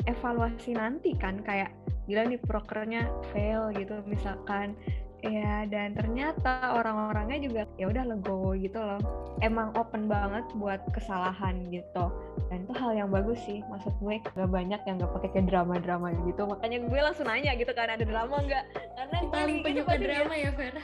[0.06, 1.74] evaluasi nanti kan kayak
[2.06, 4.74] gila nih prokernya fail gitu misalkan
[5.22, 8.98] Iya, dan ternyata orang-orangnya juga ya udah legowo gitu loh.
[9.38, 12.10] Emang open banget buat kesalahan gitu.
[12.50, 13.62] Dan itu hal yang bagus sih.
[13.70, 16.42] Maksud gue gak banyak yang gak pakai kayak drama-drama gitu.
[16.42, 18.64] Makanya gue langsung nanya gitu kan ada drama nggak?
[18.98, 20.82] Karena paling penyuka drama ya, Vera.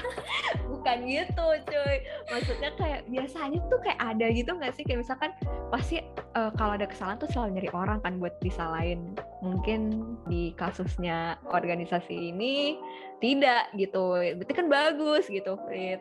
[0.70, 1.96] Bukan gitu, cuy.
[2.28, 4.84] Maksudnya kayak biasanya tuh kayak ada gitu nggak sih?
[4.84, 5.30] Kayak misalkan
[5.72, 6.04] pasti
[6.36, 9.16] uh, kalau ada kesalahan tuh selalu nyari orang kan buat disalahin.
[9.40, 12.76] Mungkin di kasusnya organisasi ini
[13.22, 14.18] tidak gitu.
[14.38, 16.00] Berarti kan bagus gitu Fit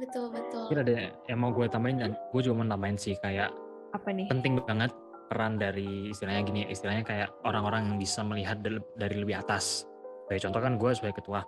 [0.00, 0.64] betul betul.
[0.72, 3.52] Kira ada yang mau gue tambahin dan gue juga mau nambahin sih kayak
[3.92, 4.24] apa nih?
[4.32, 4.88] penting banget
[5.28, 8.60] peran dari istilahnya gini istilahnya kayak orang-orang yang bisa melihat
[8.96, 9.84] dari lebih atas.
[10.28, 11.40] Kayak contoh kan gue sebagai ketua.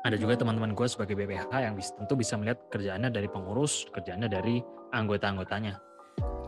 [0.00, 0.40] Ada juga hmm.
[0.44, 4.60] teman-teman gue sebagai BPH yang bisa, tentu bisa melihat kerjaannya dari pengurus kerjaannya dari
[4.92, 5.76] anggota-anggotanya.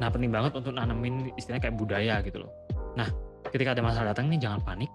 [0.01, 2.51] Nah penting banget untuk nanemin istilahnya kayak budaya gitu loh.
[2.97, 3.09] Nah
[3.49, 4.93] ketika ada masalah datang nih jangan panik.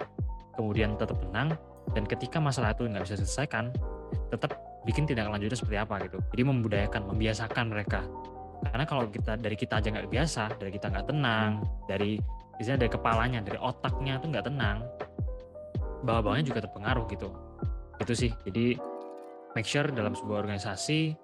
[0.57, 1.53] Kemudian tetap tenang
[1.95, 3.71] dan ketika masalah itu nggak bisa diselesaikan
[4.31, 6.17] tetap bikin tindak lanjutnya seperti apa gitu.
[6.31, 8.07] Jadi membudayakan membiasakan mereka.
[8.63, 12.17] Karena kalau kita dari kita aja nggak biasa dari kita nggak tenang dari
[12.57, 14.77] misalnya dari kepalanya dari otaknya tuh nggak tenang
[16.07, 17.29] bawah-bawahnya juga terpengaruh gitu.
[17.99, 18.31] Itu sih.
[18.47, 18.79] Jadi
[19.53, 21.15] make sure dalam sebuah organisasi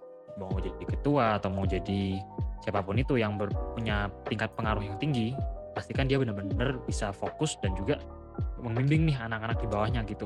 [0.42, 2.18] mau jadi ketua atau mau jadi
[2.66, 3.38] siapa pun itu yang
[3.76, 5.36] punya tingkat pengaruh yang tinggi
[5.76, 8.00] pastikan dia benar-benar bisa fokus dan juga
[8.62, 10.26] membimbing nih anak-anak di bawahnya gitu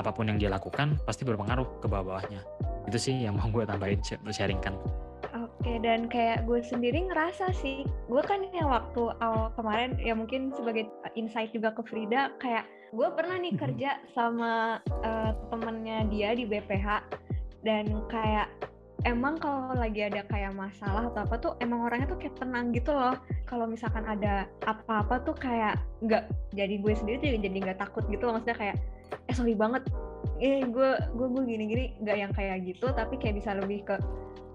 [0.00, 2.40] apa pun yang dia lakukan pasti berpengaruh ke bawah-bawahnya.
[2.88, 4.00] Itu sih yang mau gue tambahin
[4.32, 4.72] sharingkan.
[5.30, 10.56] Oke, dan kayak gue sendiri ngerasa sih, gue kan yang waktu awal kemarin, ya mungkin
[10.56, 12.64] sebagai insight juga ke Frida, kayak
[12.96, 17.04] gue pernah nih kerja sama uh, temennya dia di BPH,
[17.60, 18.48] dan kayak
[19.08, 22.92] emang kalau lagi ada kayak masalah atau apa tuh emang orangnya tuh kayak tenang gitu
[22.92, 23.16] loh.
[23.48, 28.28] Kalau misalkan ada apa-apa tuh kayak nggak jadi gue sendiri tuh jadi nggak takut gitu
[28.28, 28.36] loh.
[28.36, 28.76] Maksudnya kayak
[29.28, 29.82] eh sorry banget.
[30.40, 33.96] Eh gue gue gue gini gini nggak yang kayak gitu tapi kayak bisa lebih ke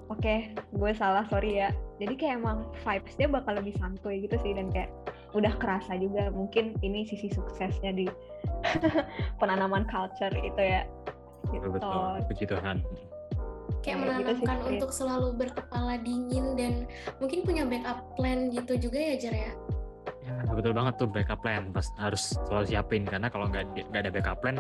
[0.06, 1.70] oke okay, gue salah sorry ya.
[1.98, 4.94] Jadi kayak emang vibes dia bakal lebih santuy gitu sih dan kayak
[5.36, 8.08] udah kerasa juga mungkin ini sisi suksesnya di
[9.40, 10.86] penanaman culture itu ya.
[11.54, 11.70] Gitu.
[11.70, 12.82] betul puji Tuhan
[13.86, 16.90] kayak menanamkan gitu untuk selalu berkepala dingin dan
[17.22, 19.54] mungkin punya backup plan gitu juga ya Jer ya
[20.26, 24.12] ya betul banget tuh backup plan pas harus selalu siapin karena kalau nggak nggak ada
[24.12, 24.58] backup plan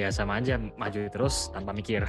[0.00, 2.08] ya sama aja maju terus tanpa mikir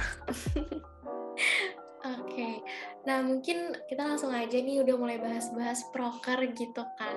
[2.36, 2.64] okay.
[3.04, 7.16] nah mungkin kita langsung aja nih udah mulai bahas-bahas proker gitu kan.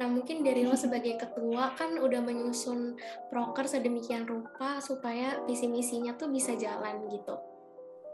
[0.00, 2.96] Nah mungkin dari lo sebagai ketua kan udah menyusun
[3.28, 7.36] proker sedemikian rupa supaya visi misinya tuh bisa jalan gitu.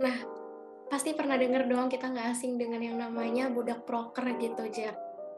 [0.03, 0.46] Nah
[0.87, 4.94] pasti pernah denger doang kita nggak asing dengan yang namanya budak proker gitu Jer.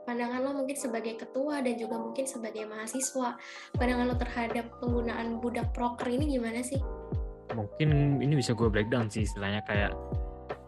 [0.08, 3.37] Pandangan lo mungkin sebagai ketua dan juga mungkin sebagai mahasiswa,
[3.76, 6.80] pandangan lo terhadap penggunaan budak proker ini gimana sih?
[7.52, 9.92] Mungkin ini bisa gue breakdown sih istilahnya kayak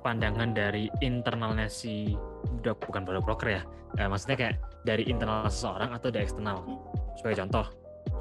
[0.01, 2.17] pandangan dari internalnya si
[2.57, 3.63] budak bukan budak broker ya
[4.01, 6.65] eh, maksudnya kayak dari internal seseorang atau dari eksternal
[7.21, 7.67] sebagai contoh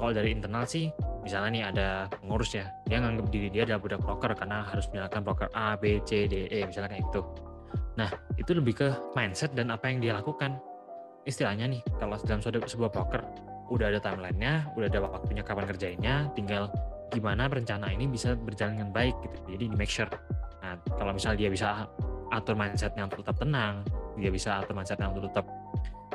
[0.00, 0.88] kalau dari internal sih
[1.20, 5.20] misalnya nih ada pengurus ya dia nganggap diri dia adalah budak broker karena harus menjalankan
[5.20, 7.22] broker A B C D E misalnya kayak gitu.
[8.00, 8.08] Nah
[8.40, 10.56] itu lebih ke mindset dan apa yang dia lakukan.
[11.28, 13.22] Istilahnya nih kalau dalam sebuah broker
[13.70, 16.72] udah ada timelinenya udah ada waktunya kapan kerjainnya tinggal
[17.12, 19.36] gimana rencana ini bisa berjalan dengan baik gitu.
[19.52, 20.10] Jadi di make sure.
[20.64, 21.84] Nah, kalau misalnya dia bisa
[22.30, 23.82] atur mindsetnya untuk tetap tenang,
[24.14, 25.44] dia bisa atur mindsetnya untuk tetap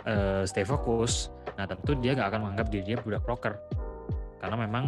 [0.06, 3.54] uh, stay fokus, nah tentu dia gak akan menganggap diri dia budak broker.
[4.42, 4.86] Karena memang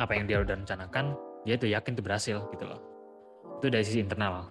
[0.00, 2.80] apa yang dia udah rencanakan, dia itu yakin itu berhasil gitu loh.
[3.60, 4.48] Itu dari sisi internal.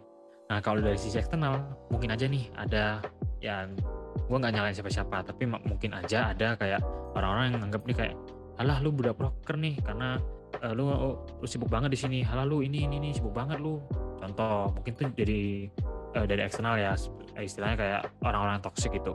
[0.52, 3.02] Nah, kalau dari sisi eksternal, mungkin aja nih ada
[3.42, 3.66] ya
[4.14, 6.82] gue nggak nyalain siapa-siapa, tapi mungkin aja ada kayak
[7.18, 8.16] orang-orang yang nganggap nih kayak,
[8.62, 10.22] alah lu budak broker nih karena
[10.62, 13.58] uh, lu, oh, lu sibuk banget di sini, halah lu ini ini ini sibuk banget
[13.58, 13.82] lu
[14.24, 15.68] contoh mungkin tuh jadi
[16.16, 16.96] uh, dari eksternal ya
[17.36, 19.12] istilahnya kayak orang-orang toksik gitu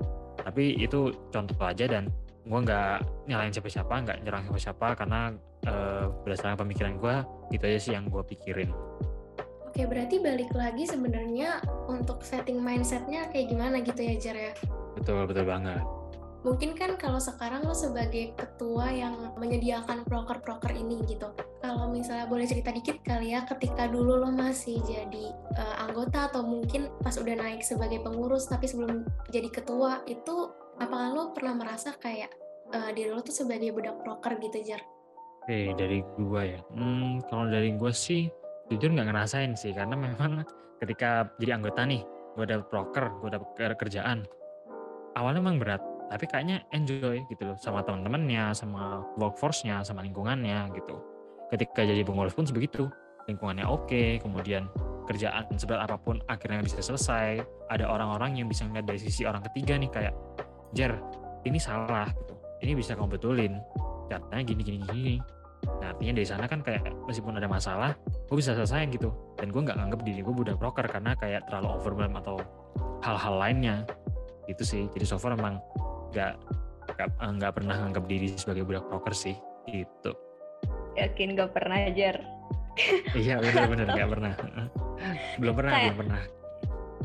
[0.49, 2.09] tapi itu contoh aja dan
[2.49, 5.21] gue nggak nyalain siapa-siapa nggak nyerang siapa-siapa karena
[5.69, 7.15] uh, berdasarkan pemikiran gue
[7.53, 8.73] itu aja sih yang gue pikirin
[9.69, 11.61] Oke, berarti balik lagi sebenarnya
[11.93, 14.53] untuk setting mindsetnya kayak gimana gitu ya, Jar ya?
[14.97, 15.85] Betul, betul banget
[16.47, 21.35] mungkin kan kalau sekarang lo sebagai ketua yang menyediakan proker-proker ini gitu.
[21.59, 26.47] Kalau misalnya boleh cerita dikit kali ya ketika dulu lo masih jadi uh, anggota atau
[26.47, 29.03] mungkin pas udah naik sebagai pengurus tapi sebelum
[29.35, 32.31] jadi ketua itu apakah lo pernah merasa kayak
[32.71, 34.83] uh, diri lo tuh sebagai budak proker gitu Jar?
[35.43, 38.29] Oke dari gua ya, hmm, kalau dari gua sih
[38.69, 39.73] jujur nggak ngerasain sih.
[39.75, 40.45] Karena memang
[40.79, 42.05] ketika jadi anggota nih,
[42.39, 44.23] gue ada proker, gue ada kerjaan,
[45.19, 50.97] awalnya memang berat tapi kayaknya enjoy gitu loh sama teman-temannya sama workforce-nya sama lingkungannya gitu.
[51.53, 52.89] Ketika jadi pengurus pun sebegitu
[53.29, 54.73] lingkungannya oke okay, kemudian
[55.05, 57.45] kerjaan seberat apa pun akhirnya bisa selesai.
[57.69, 60.15] Ada orang-orang yang bisa ngeliat dari sisi orang ketiga nih kayak
[60.73, 60.97] Jer
[61.45, 62.35] ini salah gitu.
[62.65, 63.61] Ini bisa kamu betulin.
[64.09, 65.17] Caranya gini gini gini
[65.79, 67.93] nah artinya dari sana kan kayak meskipun ada masalah
[68.31, 69.11] gue bisa selesai gitu.
[69.37, 72.41] Dan gue nggak nganggap diri gue budak broker karena kayak terlalu overwhelm atau
[73.05, 73.85] hal-hal lainnya.
[74.49, 74.89] Itu sih.
[74.95, 75.61] Jadi so far emang
[76.13, 76.35] nggak
[77.39, 79.37] nggak pernah nganggap diri sebagai budak poker sih
[79.69, 80.13] itu
[80.97, 82.17] yakin nggak pernah ajar
[83.19, 84.33] iya benar-benar nggak pernah.
[85.39, 86.23] Belum pernah kayak, belum pernah.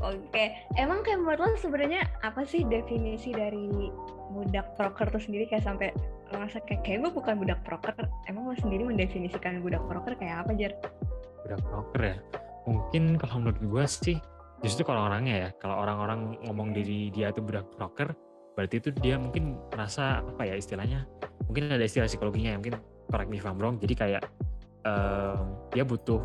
[0.03, 3.69] Oke emang kayak menurut lo sebenarnya apa sih definisi dari
[4.33, 5.47] budak proker tuh sendiri?
[5.47, 5.89] Kayak sampai
[6.33, 7.93] merasa kayak kayak gue bukan budak proker
[8.27, 10.73] emang lo sendiri mendefinisikan budak proker kayak apa jar
[11.45, 12.17] budak proker ya?
[12.63, 14.17] Mungkin kalau menurut gue sih
[14.63, 18.15] justru kalau orangnya ya kalau orang-orang ngomong diri dia tuh budak proker
[18.53, 21.09] berarti itu dia mungkin merasa apa ya istilahnya
[21.49, 22.75] mungkin ada istilah psikologinya ya mungkin
[23.09, 23.77] correct me if I'm wrong.
[23.81, 24.23] Jadi kayak
[24.85, 26.21] um, dia butuh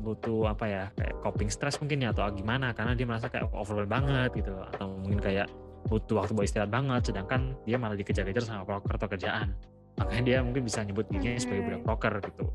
[0.00, 3.90] butuh apa ya kayak coping stress mungkin ya atau gimana karena dia merasa kayak overwhelmed
[3.90, 4.54] banget gitu.
[4.74, 5.48] Atau mungkin kayak
[5.90, 9.54] butuh waktu buat istirahat banget sedangkan dia malah dikejar-kejar sama broker atau kerjaan.
[9.94, 12.46] Makanya dia mungkin bisa nyebut dirinya sebagai budak broker gitu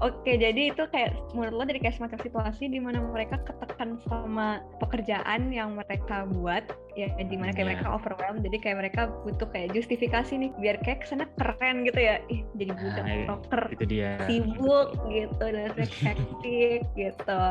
[0.00, 4.64] Oke, jadi itu kayak menurut lo dari kayak semacam situasi di mana mereka ketekan sama
[4.80, 6.64] pekerjaan yang mereka buat,
[6.96, 7.70] ya di mana kayak yeah.
[7.76, 12.00] mereka overwhelmed, jadi kayak mereka butuh kayak justifikasi nih, biar kayak ke sana keren gitu
[12.00, 14.16] ya, ih jadi budak nah, broker, itu dia.
[14.24, 17.44] sibuk gitu dan hektik gitu.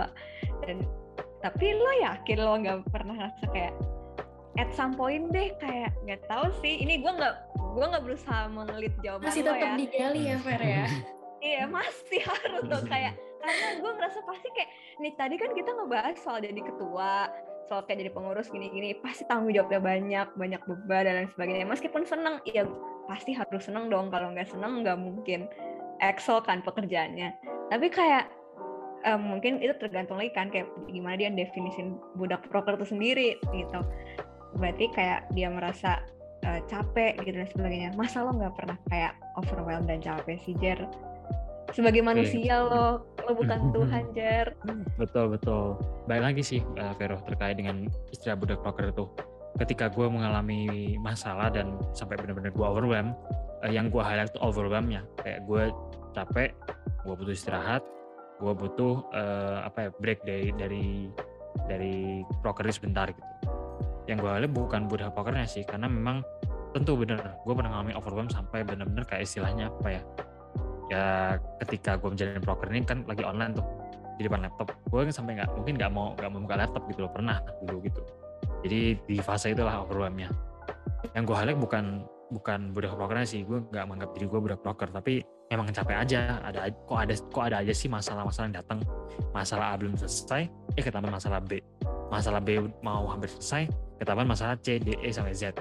[0.66, 0.78] dan
[1.40, 3.74] tapi lo yakin lo nggak pernah ngerasa kayak
[4.60, 8.92] at some point deh kayak nggak tahu sih ini gue nggak gue nggak berusaha mengelit
[9.00, 10.86] jawaban masih tetap ya digali ya Fer ya
[11.39, 16.15] iya masih harus tuh kayak karena gue ngerasa pasti kayak nih tadi kan kita ngebahas
[16.19, 17.32] soal jadi ketua
[17.69, 21.69] soal kayak jadi pengurus gini-gini pasti tanggung jawabnya banyak banyak beban dan lain sebagainya.
[21.69, 22.65] Meskipun seneng ya
[23.06, 24.10] pasti harus seneng dong.
[24.10, 25.45] Kalau nggak seneng nggak mungkin.
[26.02, 27.36] Excel kan pekerjaannya.
[27.69, 28.32] Tapi kayak
[29.04, 33.84] um, mungkin itu tergantung lagi kan kayak gimana dia definisin budak proker itu sendiri gitu.
[34.58, 35.99] Berarti kayak dia merasa
[36.47, 37.89] uh, capek gitu dan sebagainya.
[37.99, 40.80] Masa lo nggak pernah kayak overwhelmed dan capek sih Jer
[41.74, 42.70] sebagai manusia okay.
[42.70, 42.86] lo
[43.28, 44.48] lo bukan Tuhan Jer.
[44.98, 45.78] Betul betul.
[46.10, 49.06] Baik lagi sih uh, Vero terkait dengan istilah budak proker itu.
[49.58, 53.14] Ketika gue mengalami masalah dan sampai benar-benar gue overwhelmed
[53.66, 55.06] uh, yang gue highlight itu overwhelmnya.
[55.22, 55.64] Kayak gue
[56.18, 56.50] capek
[57.06, 57.86] gue butuh istirahat
[58.40, 60.86] gue butuh uh, apa ya break dari dari
[61.68, 63.24] dari prokernya sebentar gitu.
[64.08, 66.24] Yang gue lihat bukan budak pokernya sih karena memang
[66.72, 70.02] tentu bener gue pernah ngalamin overwhelm sampai bener-bener kayak istilahnya apa ya
[70.89, 73.65] ya ketika gue menjalani broker ini kan lagi online tuh
[74.19, 74.73] di depan laptop.
[74.91, 77.78] Gue kan sampai nggak mungkin nggak mau nggak mau buka laptop gitu loh pernah dulu
[77.88, 78.02] gitu.
[78.65, 80.28] Jadi di fase itulah overwhelmnya.
[81.15, 81.86] Yang gue highlight bukan
[82.30, 86.43] bukan budak brokernya sih gue nggak menganggap diri gue budak broker tapi memang capek aja.
[86.43, 88.80] Ada kok ada kok ada aja sih masalah-masalah yang datang.
[89.32, 91.63] Masalah A belum selesai eh ketambah masalah B.
[92.12, 93.71] Masalah B mau hampir selesai
[94.02, 95.56] ketambah masalah C D E sampai Z.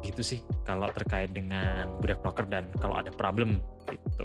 [0.00, 3.60] Gitu sih kalau terkait dengan budak broker dan kalau ada problem
[3.92, 4.24] gitu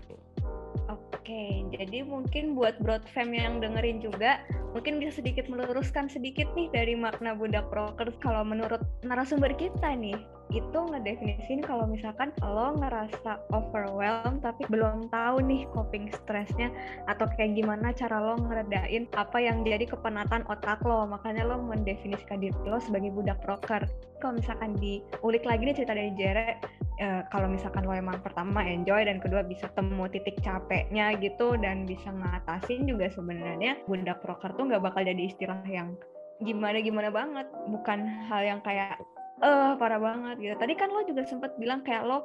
[1.26, 4.46] Oke, jadi mungkin buat broad fam yang dengerin juga,
[4.78, 10.14] mungkin bisa sedikit meluruskan sedikit nih dari makna budak broker kalau menurut narasumber kita nih
[10.54, 16.70] itu ngedefinisin kalau misalkan lo ngerasa overwhelmed tapi belum tahu nih coping stressnya
[17.10, 21.10] atau kayak gimana cara lo ngeredain apa yang jadi kepenatan otak lo.
[21.10, 23.90] Makanya lo mendefinisikan diri lo sebagai budak broker.
[24.22, 26.62] Kalau misalkan diulik lagi nih cerita dari Jere
[27.02, 31.84] uh, kalau misalkan lo emang pertama enjoy dan kedua bisa temu titik capeknya gitu dan
[31.90, 35.98] bisa ngatasin juga sebenarnya budak broker tuh nggak bakal jadi istilah yang
[36.44, 37.48] gimana gimana banget.
[37.72, 39.00] Bukan hal yang kayak
[39.44, 40.56] eh parah banget gitu.
[40.56, 42.24] Tadi kan lo juga sempat bilang kayak lo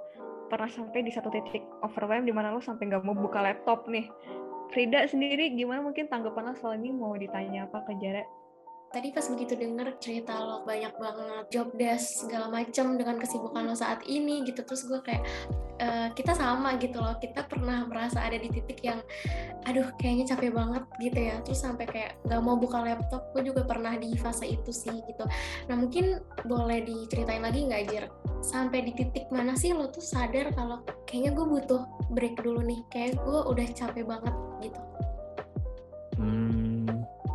[0.50, 4.06] pernah sampai di satu titik overwhelm di mana lo sampai nggak mau buka laptop nih.
[4.70, 8.39] Frida sendiri gimana mungkin tanggapan lo soal ini mau ditanya apa ke Jare?
[8.90, 13.74] Tadi pas begitu denger cerita lo banyak banget job desk segala macem dengan kesibukan lo
[13.78, 14.66] saat ini gitu.
[14.66, 15.22] Terus gue kayak
[15.78, 17.14] uh, kita sama gitu loh.
[17.22, 18.98] Kita pernah merasa ada di titik yang
[19.70, 21.38] aduh kayaknya capek banget gitu ya.
[21.46, 25.24] Terus sampai kayak nggak mau buka laptop gue juga pernah di fase itu sih gitu.
[25.70, 26.18] Nah mungkin
[26.50, 28.04] boleh diceritain lagi nggak Jir
[28.42, 32.82] sampai di titik mana sih lo tuh sadar kalau kayaknya gue butuh break dulu nih.
[32.90, 34.34] Kayak gue udah capek banget
[34.66, 34.80] gitu?
[36.18, 36.49] Hmm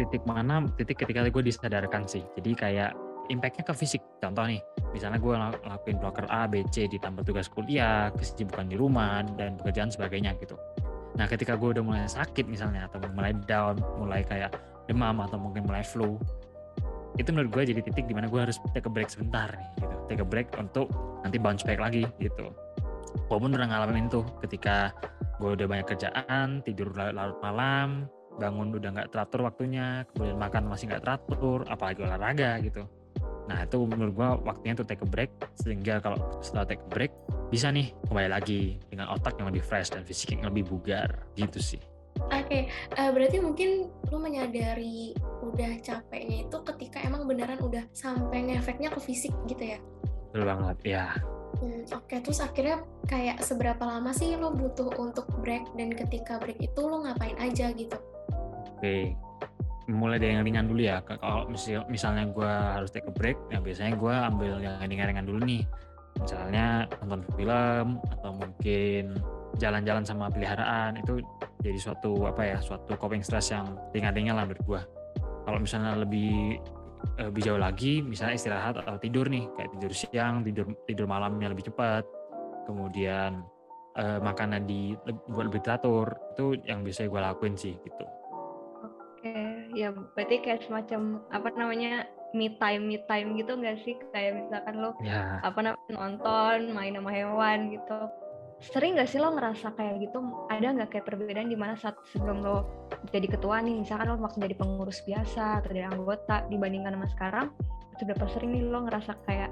[0.05, 2.21] titik mana titik ketika gue disadarkan sih.
[2.37, 2.91] Jadi kayak
[3.33, 4.01] impactnya ke fisik.
[4.21, 4.61] Contoh nih
[4.93, 9.89] misalnya gue ngelakuin broker A B C ditambah tugas kuliah kesibukan di rumah dan pekerjaan
[9.89, 10.55] sebagainya gitu.
[11.17, 14.53] Nah ketika gue udah mulai sakit misalnya atau mulai down mulai kayak
[14.85, 16.21] demam atau mungkin mulai flu
[17.15, 19.95] itu menurut gue jadi titik di mana gue harus take a break sebentar nih gitu.
[20.11, 20.91] Take a break untuk
[21.23, 22.51] nanti bounce back lagi gitu.
[23.15, 24.91] Gue pun pernah ngalamin itu ketika
[25.39, 30.91] gue udah banyak kerjaan tidur larut malam bangun udah nggak teratur waktunya, kemudian makan masih
[30.91, 32.83] nggak teratur, apalagi olahraga gitu.
[33.45, 37.11] Nah itu menurut gua waktunya tuh take a break, sehingga kalau setelah take a break
[37.53, 41.61] bisa nih kembali lagi dengan otak yang lebih fresh dan fisik yang lebih bugar gitu
[41.61, 41.81] sih.
[42.15, 42.61] Oke, okay.
[42.95, 45.11] uh, eh, berarti mungkin lu menyadari
[45.43, 49.79] udah capeknya itu ketika emang beneran udah sampai ngefeknya ke fisik gitu ya?
[50.31, 51.05] Betul banget, ya.
[51.59, 52.19] Hmm, Oke, okay.
[52.23, 57.03] terus akhirnya kayak seberapa lama sih lo butuh untuk break dan ketika break itu lo
[57.03, 57.99] ngapain aja gitu?
[58.75, 59.15] Oke,
[59.88, 60.99] mulai dari yang ringan dulu ya.
[61.05, 61.45] Kalau
[61.88, 65.63] misalnya gue harus take a break, ya biasanya gue ambil yang ringan-ringan dulu nih.
[66.19, 69.19] Misalnya nonton film atau mungkin
[69.59, 71.23] jalan-jalan sama peliharaan itu
[71.63, 74.81] jadi suatu apa ya suatu coping stress yang ringan-ringan lah menurut gue.
[75.45, 76.57] Kalau misalnya lebih
[77.21, 81.69] lebih jauh lagi, misalnya istirahat atau tidur nih, kayak tidur siang, tidur tidur malamnya lebih
[81.69, 82.01] cepat,
[82.65, 83.45] kemudian
[83.93, 84.97] eh, makanan di
[85.30, 88.14] buat lebih teratur, itu yang biasa gue lakuin sih gitu
[89.76, 93.99] ya berarti kayak semacam apa namanya me time me time gitu nggak sih?
[94.15, 95.43] Kayak misalkan lo ya.
[95.43, 97.99] apa namanya nonton main sama hewan gitu.
[98.63, 100.23] Sering nggak sih lo ngerasa kayak gitu?
[100.47, 104.47] Ada nggak kayak perbedaan di mana saat sebelum lo jadi ketua nih misalkan lo waktu
[104.47, 107.47] jadi pengurus biasa atau jadi anggota dibandingkan sama sekarang
[107.95, 109.51] sudah sering nih lo ngerasa kayak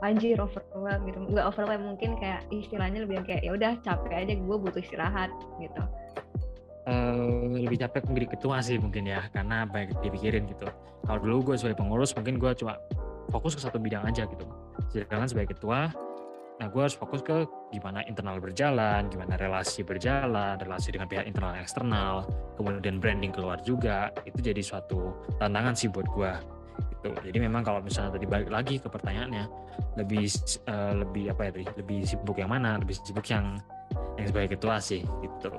[0.00, 1.18] anjir overwhelmed gitu?
[1.26, 5.82] Nggak overwhelmed mungkin kayak istilahnya lebih kayak ya udah capek aja gue butuh istirahat gitu
[6.86, 10.68] uh, lebih capek menjadi ketua sih mungkin ya karena banyak dipikirin gitu.
[11.04, 12.78] Kalau dulu gue sebagai pengurus mungkin gue cuma
[13.32, 14.44] fokus ke satu bidang aja gitu.
[14.92, 15.90] Sedangkan sebagai ketua
[16.60, 21.56] nah gue harus fokus ke gimana internal berjalan gimana relasi berjalan relasi dengan pihak internal
[21.56, 22.28] dan eksternal
[22.60, 24.12] kemudian branding keluar juga.
[24.28, 26.32] Itu jadi suatu tantangan sih buat gue
[27.00, 27.10] gitu.
[27.16, 29.48] Jadi memang kalau misalnya tadi balik lagi ke pertanyaannya
[29.96, 30.28] lebih
[30.68, 31.50] uh, lebih apa ya
[31.80, 33.56] lebih sibuk yang mana lebih sibuk yang
[34.20, 35.50] yang sebagai ketua sih gitu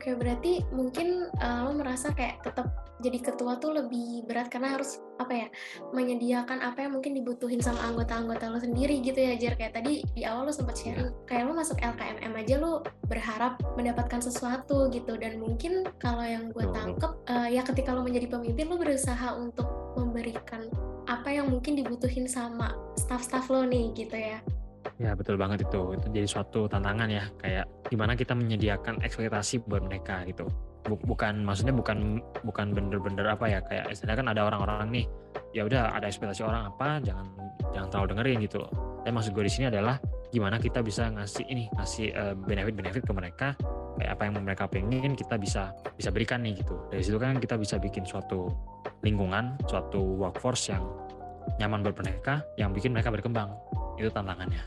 [0.00, 2.72] Oke, berarti mungkin uh, lo merasa kayak tetap
[3.04, 5.48] jadi ketua tuh lebih berat karena harus apa ya
[5.92, 9.60] menyediakan apa yang mungkin dibutuhin sama anggota-anggota lo sendiri gitu ya Jer.
[9.60, 10.96] Kayak tadi di awal lo sempat iya.
[10.96, 12.80] sharing kayak lo masuk LKMM aja lo
[13.12, 15.20] berharap mendapatkan sesuatu gitu.
[15.20, 19.68] Dan mungkin kalau yang gue tangkep uh, ya ketika lo menjadi pemimpin lo berusaha untuk
[20.00, 20.64] memberikan
[21.12, 24.40] apa yang mungkin dibutuhin sama staff-staff lo nih gitu ya
[25.00, 25.96] Ya betul banget itu.
[25.96, 27.24] Itu jadi suatu tantangan ya.
[27.40, 30.48] Kayak gimana kita menyediakan ekspektasi buat mereka gitu.
[30.84, 35.06] Bukan maksudnya bukan bukan bener-bener apa ya kayak istilahnya kan ada orang-orang nih
[35.52, 37.26] ya udah ada ekspektasi orang apa jangan
[37.76, 38.72] jangan terlalu dengerin gitu loh.
[39.04, 40.00] Tapi maksud gue di sini adalah
[40.30, 43.48] gimana kita bisa ngasih ini ngasih uh, benefit-benefit ke mereka
[43.98, 46.74] kayak apa yang mereka pengen kita bisa bisa berikan nih gitu.
[46.88, 48.48] Dari situ kan kita bisa bikin suatu
[49.04, 50.84] lingkungan, suatu workforce yang
[51.58, 53.52] nyaman buat mereka, yang bikin mereka berkembang.
[54.00, 54.64] Itu tantangannya.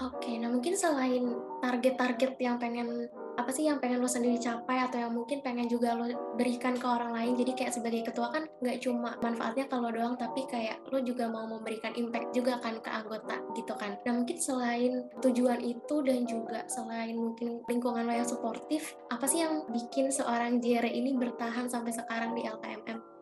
[0.00, 1.28] Oke, nah mungkin selain
[1.60, 3.06] target-target yang pengen
[3.40, 6.04] apa sih yang pengen lo sendiri capai atau yang mungkin pengen juga lo
[6.36, 10.44] berikan ke orang lain jadi kayak sebagai ketua kan nggak cuma manfaatnya kalau doang tapi
[10.44, 15.08] kayak lo juga mau memberikan impact juga kan ke anggota gitu kan nah mungkin selain
[15.24, 20.60] tujuan itu dan juga selain mungkin lingkungan lo yang suportif apa sih yang bikin seorang
[20.60, 23.19] Jere ini bertahan sampai sekarang di LKMM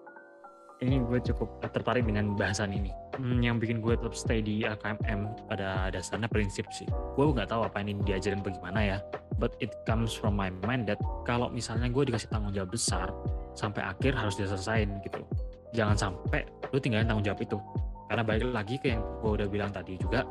[0.79, 2.95] ini gue cukup tertarik dengan bahasan ini.
[3.19, 6.87] Hmm, yang bikin gue tetap stay di AKMM pada dasarnya prinsip sih.
[7.19, 8.99] Gue nggak tahu apa ini diajarin bagaimana ya.
[9.43, 13.11] But it comes from my mind that kalau misalnya gue dikasih tanggung jawab besar,
[13.59, 15.27] sampai akhir harus diselesain gitu.
[15.75, 17.59] Jangan sampai lu tinggalin tanggung jawab itu.
[18.07, 20.23] Karena balik lagi ke yang gue udah bilang tadi juga,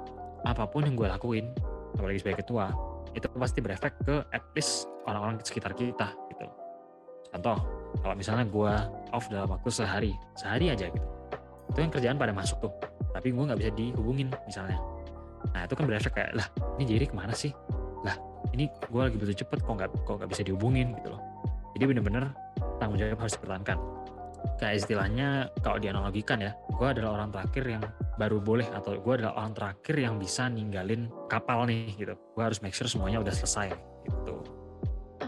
[0.48, 1.46] apa pun yang gue lakuin,
[2.00, 2.72] apalagi sebagai ketua,
[3.12, 6.48] itu pasti berefek ke at least orang-orang sekitar kita gitu.
[7.36, 7.58] Contoh,
[8.02, 8.74] kalau misalnya gue
[9.14, 11.08] off dalam waktu sehari sehari aja gitu.
[11.74, 12.74] Itu yang kerjaan pada masuk tuh
[13.12, 14.78] tapi gue nggak bisa dihubungin misalnya.
[15.54, 17.52] Nah itu kan berefek kayak lah ini jadi ke mana sih?
[18.06, 18.16] Lah
[18.54, 20.94] ini gue lagi butuh cepet kok nggak kok nggak bisa dihubungin?
[20.98, 21.22] Gitu loh.
[21.78, 22.24] Jadi bener-bener
[22.78, 23.78] tanggung jawab harus dipertahankan.
[24.62, 27.84] Kayak istilahnya kalau dianalogikan ya gue adalah orang terakhir yang
[28.22, 32.14] baru boleh atau gue adalah orang terakhir yang bisa ninggalin kapal nih gitu.
[32.38, 33.74] Gue harus make sure semuanya udah selesai
[34.08, 34.57] gitu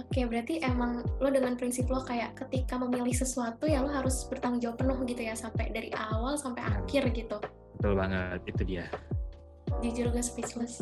[0.09, 4.57] Oke, berarti emang lo dengan prinsip lo kayak ketika memilih sesuatu ya lo harus bertanggung
[4.57, 7.37] jawab penuh gitu ya sampai dari awal sampai akhir gitu.
[7.77, 8.89] Betul banget, itu dia.
[9.85, 10.81] Jujur gue speechless.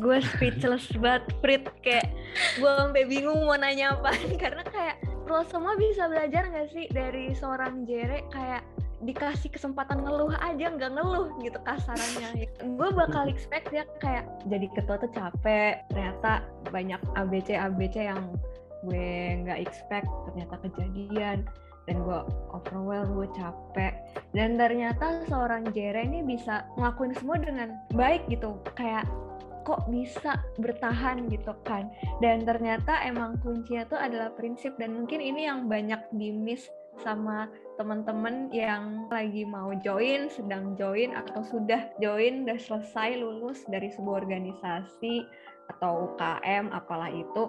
[0.00, 1.68] Gue speechless banget, Prit.
[1.84, 2.08] Kayak
[2.56, 4.16] gue sampai bingung mau nanya apa.
[4.42, 4.96] Karena kayak
[5.28, 8.64] lo semua bisa belajar gak sih dari seorang Jere kayak
[9.02, 12.46] dikasih kesempatan ngeluh aja nggak ngeluh gitu kasarannya.
[12.78, 18.38] Gue bakal expect ya kayak jadi ketua tuh capek ternyata banyak ABC ABC yang
[18.86, 21.46] gue nggak expect ternyata kejadian.
[21.90, 22.20] Dan gue
[22.54, 23.90] overwhelmed gue capek.
[24.30, 28.54] Dan ternyata seorang Jere ini bisa ngelakuin semua dengan baik gitu.
[28.78, 29.10] Kayak
[29.66, 31.26] kok bisa bertahan?
[31.26, 31.90] gitu kan.
[32.22, 34.78] Dan ternyata emang kuncinya tuh adalah prinsip.
[34.78, 37.48] Dan mungkin ini yang banyak di miss sama
[37.80, 44.28] teman-teman yang lagi mau join, sedang join atau sudah join, sudah selesai lulus dari sebuah
[44.28, 45.24] organisasi
[45.78, 47.48] atau UKM apalah itu,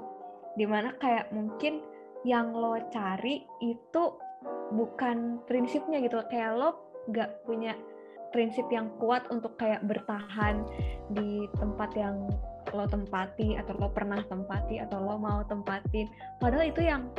[0.55, 1.83] di mana kayak mungkin
[2.23, 4.03] yang lo cari itu
[4.71, 6.79] bukan prinsipnya gitu, kayak lo
[7.11, 7.75] gak punya
[8.31, 10.65] prinsip yang kuat untuk kayak bertahan
[11.13, 12.31] di tempat yang
[12.73, 16.09] lo tempati atau lo pernah tempati atau lo mau tempatin.
[16.41, 17.11] Padahal itu yang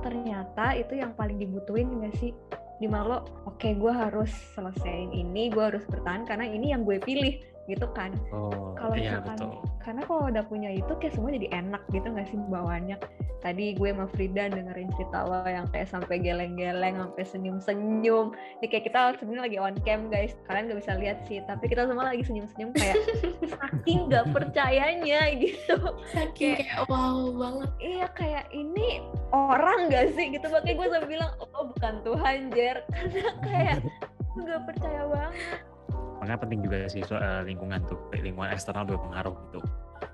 [0.00, 2.32] ternyata itu yang paling dibutuhin gak sih?
[2.78, 6.86] Di mana lo oke okay, gue harus selesaiin ini gue harus bertahan karena ini yang
[6.86, 8.16] gue pilih gitu kan.
[8.32, 9.60] Oh, kalau iya, betul.
[9.84, 12.96] karena kalau udah punya itu kayak semua jadi enak gitu nggak sih bawaannya?
[13.38, 18.34] Tadi gue sama Frida dengerin cerita lo yang kayak sampai geleng-geleng sampai senyum-senyum.
[18.58, 20.32] Ini kayak kita sebenarnya lagi on cam guys.
[20.48, 22.96] Kalian nggak bisa lihat sih tapi kita semua lagi senyum-senyum kayak
[23.54, 25.76] saking nggak percayanya gitu.
[26.10, 27.70] Saking kayak, kayak wow banget.
[27.78, 30.48] iya kayak ini orang gak sih gitu.
[30.48, 32.80] Makanya gue sampai bilang oh bukan Tuhan Jer.
[32.96, 33.78] Karena kayak
[34.38, 35.67] nggak percaya banget
[36.18, 39.62] makanya penting juga sih uh, lingkungan tuh lingkungan eksternal berpengaruh gitu.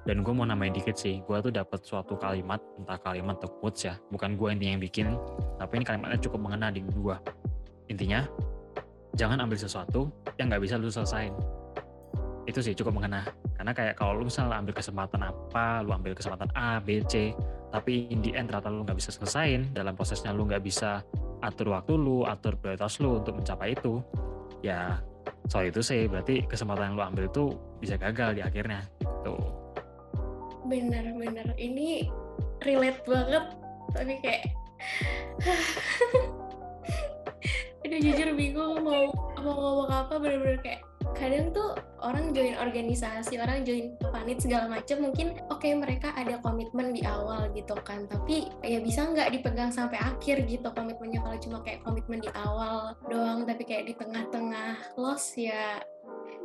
[0.04, 3.88] Dan gue mau namain dikit sih gue tuh dapat suatu kalimat entah kalimat atau quotes
[3.88, 5.06] ya bukan gue intinya yang bikin
[5.56, 7.16] tapi ini kalimatnya cukup mengena di gue
[7.88, 8.20] intinya
[9.16, 11.32] jangan ambil sesuatu yang nggak bisa lu selesain
[12.44, 13.24] itu sih cukup mengena.
[13.56, 17.32] Karena kayak kalau lu misalnya ambil kesempatan apa lu ambil kesempatan A B C
[17.72, 21.00] tapi in the end ternyata lu nggak bisa selesain dalam prosesnya lu nggak bisa
[21.40, 24.04] atur waktu lu atur prioritas lu untuk mencapai itu
[24.60, 25.00] ya
[25.48, 29.36] soal itu sih berarti kesempatan yang lu ambil itu bisa gagal di akhirnya gitu.
[30.64, 32.08] Bener-bener ini
[32.64, 33.44] relate banget
[33.92, 34.48] tapi kayak
[37.84, 40.80] aduh jujur bingung mau mau ngomong apa bener-bener kayak
[41.14, 46.36] kadang tuh orang join organisasi, orang join panit segala macam mungkin oke okay, mereka ada
[46.42, 51.24] komitmen di awal gitu kan, tapi ya bisa nggak dipegang sampai akhir gitu komitmennya.
[51.24, 55.80] Kalau cuma kayak komitmen di awal doang, tapi kayak di tengah-tengah loss ya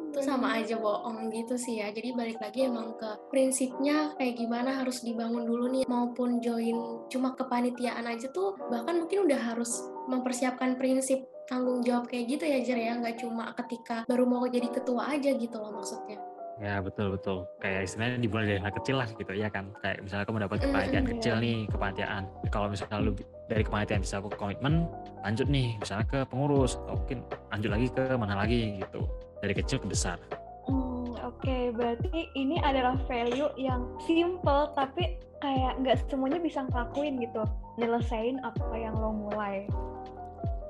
[0.10, 1.94] itu sama aja bohong gitu sih ya.
[1.94, 7.38] Jadi balik lagi emang ke prinsipnya kayak gimana harus dibangun dulu nih maupun join cuma
[7.38, 12.78] kepanitiaan aja tuh bahkan mungkin udah harus mempersiapkan prinsip tanggung jawab kayak gitu ya Jer
[12.78, 16.22] ya nggak cuma ketika baru mau jadi ketua aja gitu loh maksudnya
[16.60, 17.48] Ya betul betul.
[17.64, 19.72] Kayak istilahnya dimulai dari hal kecil lah gitu ya kan.
[19.80, 22.24] Kayak misalnya kamu dapat kepanitiaan mm, kecil nih kepanitiaan.
[22.52, 23.12] Kalau misalnya lu
[23.48, 24.84] dari kepanitiaan bisa aku komitmen,
[25.24, 27.24] lanjut nih misalnya ke pengurus atau mungkin
[27.56, 29.08] lanjut lagi ke mana lagi gitu
[29.40, 30.20] dari kecil ke besar.
[30.68, 31.64] Hmm, Oke, okay.
[31.72, 37.48] berarti ini adalah value yang simple tapi kayak nggak semuanya bisa ngelakuin gitu,
[37.80, 39.64] nyelesain apa yang lo mulai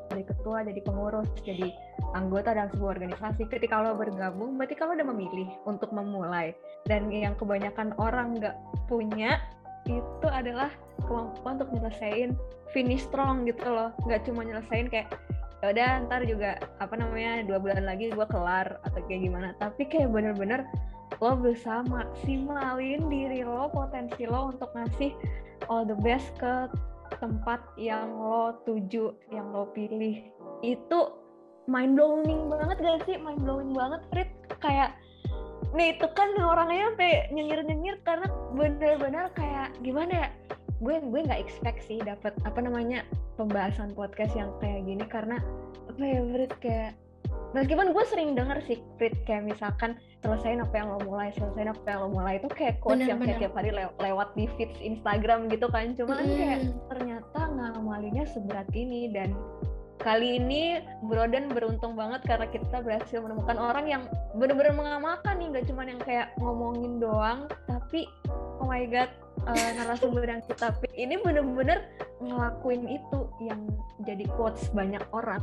[0.10, 1.70] dari ketua, jadi pengurus, jadi
[2.18, 3.46] anggota dalam sebuah organisasi.
[3.48, 6.58] Ketika lo bergabung, berarti kalau udah memilih untuk memulai.
[6.90, 8.58] Dan yang kebanyakan orang nggak
[8.90, 9.38] punya
[9.86, 10.74] itu adalah
[11.06, 12.34] kemampuan untuk nyelesain
[12.74, 13.94] finish strong gitu loh.
[14.06, 15.14] Nggak cuma nyelesain kayak
[15.60, 19.84] ya udah ntar juga apa namanya dua bulan lagi gue kelar atau kayak gimana tapi
[19.92, 20.64] kayak bener-bener
[21.20, 25.12] lo bisa maksimalin diri lo potensi lo untuk ngasih
[25.68, 26.72] all the best ke
[27.18, 30.30] tempat yang lo tuju yang lo pilih.
[30.62, 31.18] Itu
[31.66, 33.18] mind blowing banget gak sih?
[33.18, 34.32] Mind blowing banget Rit
[34.62, 34.94] kayak
[35.74, 40.30] nih itu kan orangnya sampai nyengir nyengir karena bener-bener kayak gimana ya?
[40.80, 43.04] Gue gue nggak expect sih dapat apa namanya
[43.36, 45.38] pembahasan podcast yang kayak gini karena
[46.00, 46.96] favorite kayak
[47.54, 51.86] meskipun gue sering denger sih Frit kayak misalkan selesaiin apa yang lo mulai selesaiin apa
[51.88, 54.80] yang lo mulai itu kayak quotes bener, yang kayak tiap hari lew lewat di feeds
[54.84, 55.96] Instagram gitu kan.
[55.96, 56.36] Cuman mm.
[56.36, 59.10] kayak ternyata ngamalinya seberat ini.
[59.10, 59.34] Dan
[60.04, 64.04] kali ini Broden beruntung banget karena kita berhasil menemukan orang yang
[64.36, 65.48] benar-benar mengamalkan nih.
[65.56, 68.06] Nggak cuma yang kayak ngomongin doang tapi
[68.60, 69.10] oh my god
[69.48, 71.88] uh, narasumber yang kita pick ini bener-bener
[72.20, 73.62] ngelakuin itu yang
[74.04, 75.40] jadi quotes banyak orang.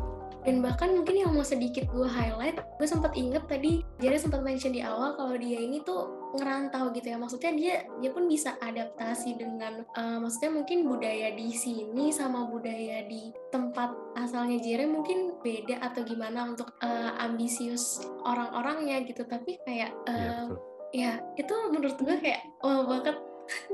[0.47, 4.71] Dan bahkan mungkin yang mau sedikit gue highlight gue sempat inget tadi jadi sempat mention
[4.71, 7.19] di awal kalau dia ini tuh ngerantau gitu ya.
[7.19, 13.03] Maksudnya dia dia pun bisa adaptasi dengan uh, maksudnya mungkin budaya di sini sama budaya
[13.11, 19.27] di tempat asalnya Jere mungkin beda atau gimana untuk uh, ambisius orang-orangnya gitu.
[19.27, 20.55] Tapi kayak uh,
[20.95, 23.17] ya, ya itu menurut gue kayak wah banget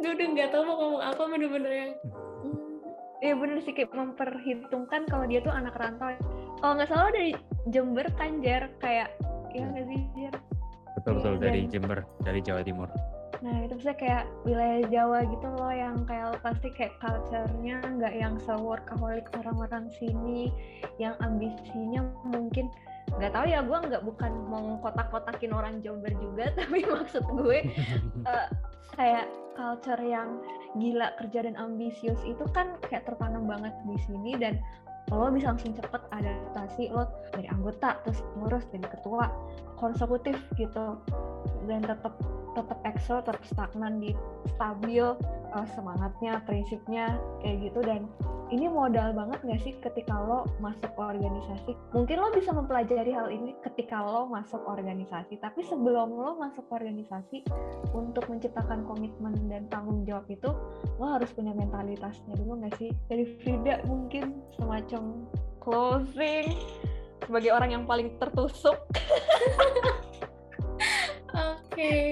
[0.00, 1.92] gue udah nggak tahu mau ngomong apa bener-bener yang
[3.22, 6.10] Iya bener sih kayak memperhitungkan kalau dia tuh anak rantau.
[6.58, 7.30] Kalau nggak salah dari
[7.70, 9.14] Jember kan Jer kayak
[9.54, 10.34] ya nggak sih Jer?
[10.98, 12.90] Betul betul ya, dari dan, Jember dari Jawa Timur.
[13.38, 18.34] Nah itu bisa kayak wilayah Jawa gitu loh yang kayak pasti kayak culture-nya nggak yang
[18.42, 20.50] se-workaholic orang-orang sini
[20.98, 22.74] yang ambisinya mungkin
[23.22, 27.58] nggak tahu ya gue nggak bukan mau kotak-kotakin orang Jember juga tapi maksud gue
[28.26, 28.48] uh,
[28.96, 29.26] kayak
[29.56, 30.40] culture yang
[30.80, 34.56] gila kerja dan ambisius itu kan kayak tertanam banget di sini dan
[35.12, 37.04] lo bisa langsung cepet adaptasi lo
[37.36, 39.28] dari anggota terus ngurus jadi ketua
[39.82, 41.02] konsekutif gitu
[41.66, 42.14] dan tetap
[42.54, 44.14] tetap excel tetap stagnan di
[44.54, 45.02] stabil
[45.50, 48.06] uh, semangatnya prinsipnya kayak gitu dan
[48.52, 51.72] ini modal banget gak sih ketika lo masuk organisasi?
[51.96, 57.48] Mungkin lo bisa mempelajari hal ini ketika lo masuk organisasi, tapi sebelum lo masuk organisasi,
[57.96, 60.52] untuk menciptakan komitmen dan tanggung jawab itu,
[61.00, 62.92] lo harus punya mentalitasnya dulu gak sih?
[63.08, 65.24] Dari Frida mungkin semacam
[65.64, 66.52] closing
[67.26, 68.76] sebagai orang yang paling tertusuk.
[71.32, 72.02] Oke, okay.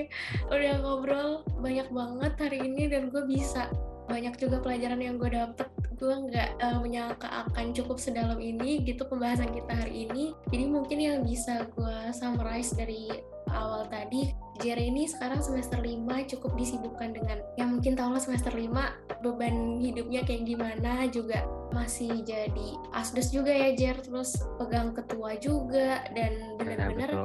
[0.48, 3.68] udah ngobrol banyak banget hari ini dan gue bisa
[4.08, 5.68] banyak juga pelajaran yang gue dapet
[6.00, 10.98] gue nggak uh, menyangka akan cukup sedalam ini gitu pembahasan kita hari ini jadi mungkin
[10.98, 13.12] yang bisa gue summarize dari
[13.52, 16.04] awal tadi Jerry ini sekarang semester 5
[16.36, 22.20] cukup disibukkan dengan yang mungkin tau lah semester 5 beban hidupnya kayak gimana juga masih
[22.22, 23.96] jadi asdos juga ya Jer.
[24.04, 27.24] Terus pegang ketua juga dan benar-benar ya,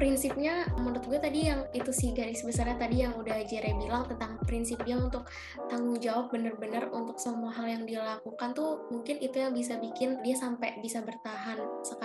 [0.00, 4.40] prinsipnya menurut gue tadi yang itu sih garis besarnya tadi yang udah Jere bilang tentang
[4.48, 5.28] prinsip dia untuk
[5.68, 10.16] tanggung jawab bener-bener untuk semua hal yang dia lakukan tuh mungkin itu yang bisa bikin
[10.24, 11.60] dia sampai bisa bertahan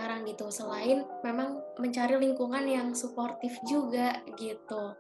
[0.06, 4.94] sekarang gitu selain memang mencari lingkungan yang suportif juga gitu.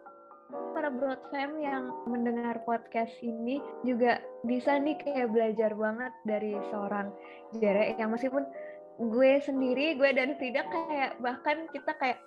[0.74, 4.18] Para broad fam yang mendengar podcast ini juga
[4.49, 7.14] bisa nih kayak belajar banget dari seorang
[7.62, 8.49] Jere yang meskipun
[8.97, 12.18] gue sendiri gue dan Frida kayak bahkan kita kayak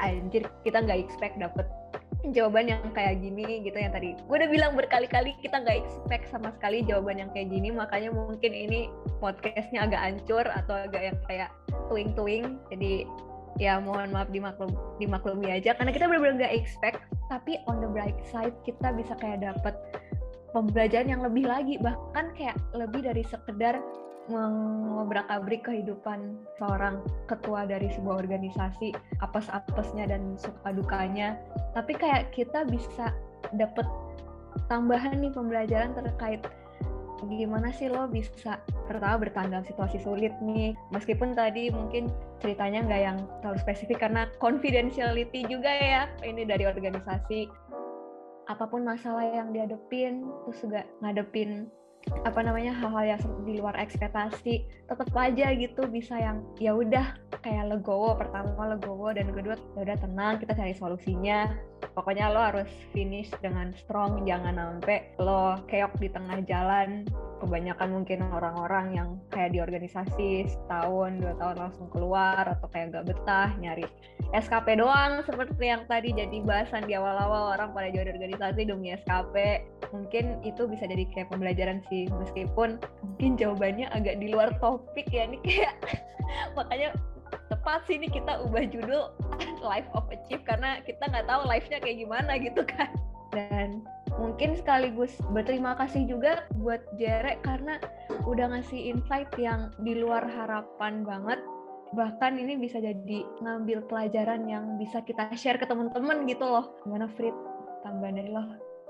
[0.00, 1.68] anjir kita nggak expect dapet
[2.32, 4.16] jawaban yang kayak gini gitu yang tadi.
[4.24, 8.52] Gue udah bilang berkali-kali kita nggak expect sama sekali jawaban yang kayak gini makanya mungkin
[8.54, 8.88] ini
[9.20, 11.50] podcastnya agak ancur atau agak yang kayak
[11.92, 13.04] tuing-tuing jadi
[13.60, 17.02] ya mohon maaf dimaklum dimaklumi aja karena kita benar-benar nggak expect.
[17.28, 19.74] Tapi on the bright side kita bisa kayak dapet
[20.54, 23.82] pembelajaran yang lebih lagi bahkan kayak lebih dari sekedar
[24.28, 31.36] mengobrak-abrik kehidupan seorang ketua dari sebuah organisasi apes-apesnya dan suka dukanya.
[31.76, 33.12] Tapi kayak kita bisa
[33.52, 33.84] dapet
[34.72, 36.40] tambahan nih pembelajaran terkait
[37.24, 40.76] gimana sih lo bisa pertama bertahan situasi sulit nih.
[40.92, 42.12] Meskipun tadi mungkin
[42.44, 47.48] ceritanya nggak yang terlalu spesifik karena confidentiality juga ya ini dari organisasi.
[48.44, 51.72] Apa pun masalah yang dihadepin terus juga ngadepin
[52.24, 57.68] apa namanya hal-hal yang di luar ekspektasi tetap aja gitu bisa yang ya udah kayak
[57.68, 61.52] legowo pertama legowo dan kedua ya udah tenang kita cari solusinya.
[61.94, 67.06] Pokoknya lo harus finish dengan strong jangan sampai lo keok di tengah jalan
[67.44, 73.12] kebanyakan mungkin orang-orang yang kayak di organisasi setahun dua tahun langsung keluar atau kayak gak
[73.12, 73.84] betah nyari
[74.34, 77.54] SKP doang seperti yang tadi jadi bahasan di awal-awal.
[77.54, 79.62] Orang pada jadi organisasi demi SKP
[79.94, 82.10] mungkin itu bisa jadi kayak pembelajaran sih.
[82.10, 85.78] Meskipun mungkin jawabannya agak di luar topik ya ini kayak
[86.58, 86.98] makanya
[87.46, 89.14] tepat sih ini kita ubah judul
[89.70, 92.90] life of achieve karena kita nggak tahu life-nya kayak gimana gitu kan.
[93.30, 93.86] Dan
[94.18, 97.82] mungkin sekaligus berterima kasih juga buat Jere karena
[98.24, 101.42] udah ngasih insight yang di luar harapan banget
[101.94, 107.06] bahkan ini bisa jadi ngambil pelajaran yang bisa kita share ke teman-teman gitu loh gimana
[107.14, 107.34] Frit
[107.86, 108.44] tambahan dari lo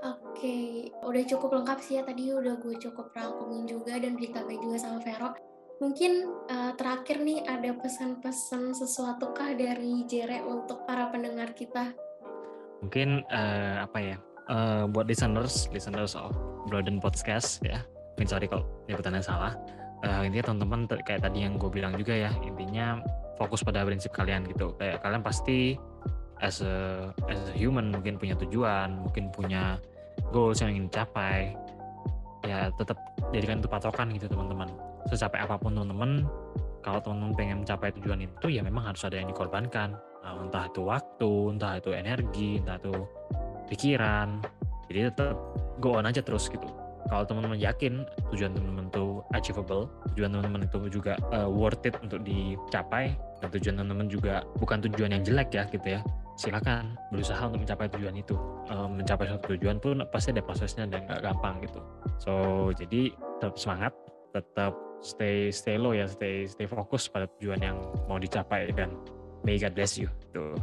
[0.05, 4.77] Oke, udah cukup lengkap sih ya tadi udah gue cukup rangkumin juga dan ditambahin juga
[4.77, 5.33] sama Vero.
[5.81, 11.89] Mungkin uh, terakhir nih ada pesan-pesan sesuatu kah dari Jere untuk para pendengar kita?
[12.85, 14.17] Mungkin uh, apa ya?
[14.49, 16.33] Uh, buat listeners, listeners of
[16.69, 17.81] Broaden Podcast ya.
[18.15, 19.53] Mungkin sorry kalau nyebutannya salah.
[20.05, 23.01] Uh, intinya teman-teman kayak tadi yang gue bilang juga ya, intinya
[23.41, 24.73] fokus pada prinsip kalian gitu.
[24.77, 25.75] Kayak kalian pasti
[26.43, 29.81] as a as a human mungkin punya tujuan, mungkin punya
[30.29, 31.57] goals yang ingin dicapai.
[32.45, 33.01] Ya tetap
[33.33, 34.69] jadikan itu patokan gitu teman-teman.
[35.09, 36.29] Secapek apa pun teman-teman,
[36.85, 39.97] kalau teman-teman pengen mencapai tujuan itu ya memang harus ada yang dikorbankan.
[40.25, 42.93] Nah, entah itu waktu, entah itu energi, entah itu
[43.67, 44.41] pikiran.
[44.87, 45.35] Jadi tetap
[45.81, 46.65] go on aja terus gitu.
[47.05, 48.01] Kalau teman-teman yakin
[48.33, 53.13] tujuan teman-teman itu achievable tujuan teman-teman itu juga uh, worth it untuk dicapai
[53.45, 56.01] dan tujuan teman-teman juga bukan tujuan yang jelek ya gitu ya
[56.35, 58.35] silakan berusaha untuk mencapai tujuan itu.
[58.67, 61.79] Uh, mencapai suatu tujuan pun pasti ada prosesnya dan nggak gampang gitu.
[62.19, 62.33] So
[62.75, 63.93] jadi tetap semangat
[64.35, 67.77] tetap stay stay low ya stay stay fokus pada tujuan yang
[68.09, 68.91] mau dicapai dan
[69.47, 70.09] may God bless you.
[70.35, 70.57] Tuh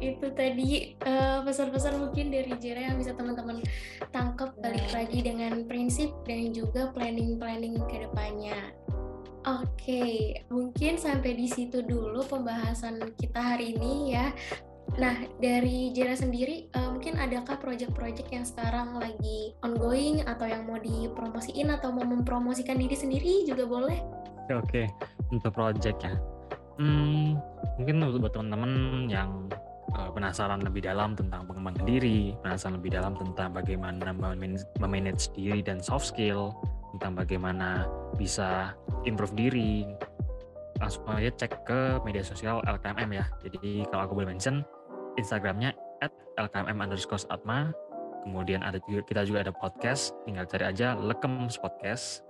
[0.00, 3.62] itu tadi uh, pesan-pesan mungkin dari Jera yang bisa teman-teman
[4.10, 8.74] tangkap balik lagi dengan prinsip dan juga planning-planning ke depannya.
[9.44, 10.14] Oke, okay,
[10.48, 14.32] mungkin sampai di situ dulu pembahasan kita hari ini ya.
[14.96, 20.80] Nah, dari Jera sendiri, uh, mungkin adakah proyek-proyek yang sekarang lagi ongoing atau yang mau
[20.80, 24.00] dipromosiin atau mau mempromosikan diri sendiri juga boleh?
[24.48, 24.86] Oke, okay.
[25.32, 26.14] untuk proyek ya
[26.74, 27.38] Hmm,
[27.78, 29.63] mungkin buat teman-teman yang uh,
[29.94, 34.10] penasaran lebih dalam tentang pengembangan diri, penasaran lebih dalam tentang bagaimana
[34.82, 36.54] memanage diri dan soft skill,
[36.96, 37.86] tentang bagaimana
[38.18, 38.74] bisa
[39.06, 39.86] improve diri,
[40.78, 43.24] langsung aja cek ke media sosial LKMM ya.
[43.42, 44.62] Jadi kalau aku boleh mention,
[45.14, 47.70] Instagramnya at LKMM underscore Atma.
[48.24, 52.24] Kemudian ada juga, kita juga ada podcast, tinggal cari aja Lekem Podcast.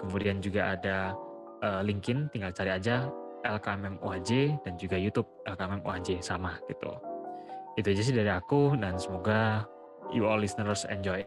[0.00, 1.12] Kemudian juga ada
[1.60, 3.08] uh, LinkedIn, tinggal cari aja
[3.46, 6.90] LKMM UAJ dan juga YouTube LKMM UAJ sama gitu.
[7.78, 9.64] Itu aja sih dari aku dan semoga
[10.10, 11.22] you all listeners enjoy.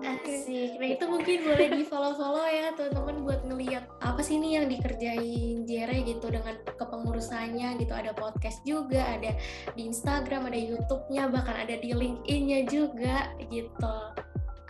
[0.00, 0.80] Asik.
[0.80, 5.68] Nah itu mungkin boleh di follow-follow ya teman-teman buat ngeliat apa sih ini yang dikerjain
[5.68, 7.92] Jere gitu dengan kepengurusannya gitu.
[7.92, 9.36] Ada podcast juga, ada
[9.76, 13.96] di Instagram, ada YouTube-nya, bahkan ada di LinkedIn-nya juga gitu.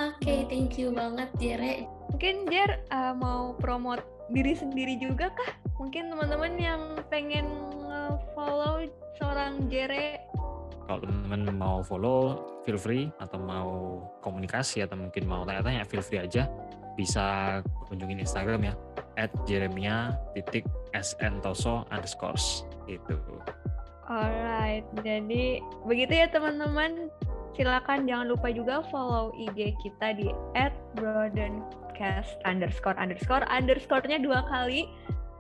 [0.00, 1.86] Oke, okay, thank you banget Jere.
[2.10, 4.02] Mungkin Jer uh, mau promote
[4.34, 5.52] diri sendiri juga kah?
[5.80, 7.48] Mungkin teman-teman yang pengen
[8.36, 8.84] follow
[9.16, 10.20] seorang Jere
[10.90, 13.70] kalau teman-teman mau follow feel free atau mau
[14.26, 16.50] komunikasi atau mungkin mau tanya-tanya feel free aja
[16.98, 18.74] bisa kunjungin Instagram ya
[19.14, 20.66] at jeremia titik
[20.98, 23.14] @santoso underscores itu.
[24.10, 27.06] Alright, jadi begitu ya teman-teman.
[27.54, 30.34] Silakan jangan lupa juga follow IG kita di
[30.98, 34.90] @broadencast underscore underscore underscore-nya dua kali.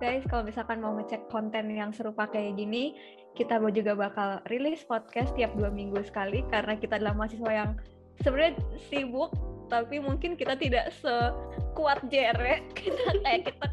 [0.00, 2.96] Guys, kalau misalkan mau ngecek konten yang serupa kayak gini,
[3.36, 7.76] kita juga bakal rilis podcast tiap dua minggu sekali karena kita adalah mahasiswa yang
[8.24, 8.56] sebenarnya
[8.88, 9.28] sibuk
[9.68, 13.66] tapi mungkin kita tidak sekuat Jere kita kayak kita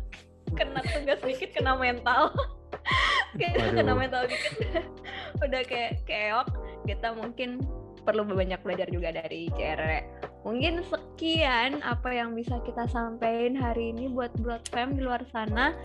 [0.55, 2.35] kena tugas dikit kena mental.
[3.39, 4.83] Kayak kena mental dikit.
[5.45, 6.47] Udah kayak keok.
[6.87, 7.61] Kita mungkin
[8.07, 10.07] perlu banyak belajar juga dari Jere
[10.47, 15.75] mungkin sekian apa yang bisa kita sampaikan hari ini buat Broad Fam di luar sana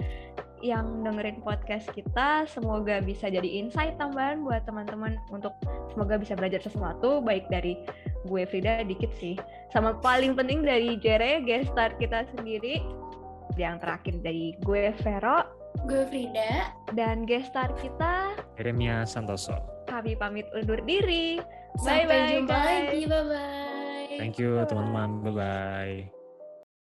[0.63, 2.47] yang dengerin podcast kita.
[2.47, 5.51] Semoga bisa jadi insight tambahan buat teman-teman untuk
[5.91, 7.75] semoga bisa belajar sesuatu baik dari
[8.31, 9.35] gue Frida dikit sih.
[9.75, 12.79] Sama paling penting dari Jere guest star kita sendiri
[13.59, 15.43] yang terakhir dari gue Vero.
[15.91, 16.71] Gue Frida.
[16.95, 19.59] Dan guest star kita Jeremia Santoso.
[19.91, 21.43] Kami pamit undur diri.
[21.83, 22.71] Sampai bye -bye, jumpa guys.
[22.71, 23.72] lagi bye bye
[24.17, 25.23] thank you teman-teman.
[25.25, 26.22] Bye bye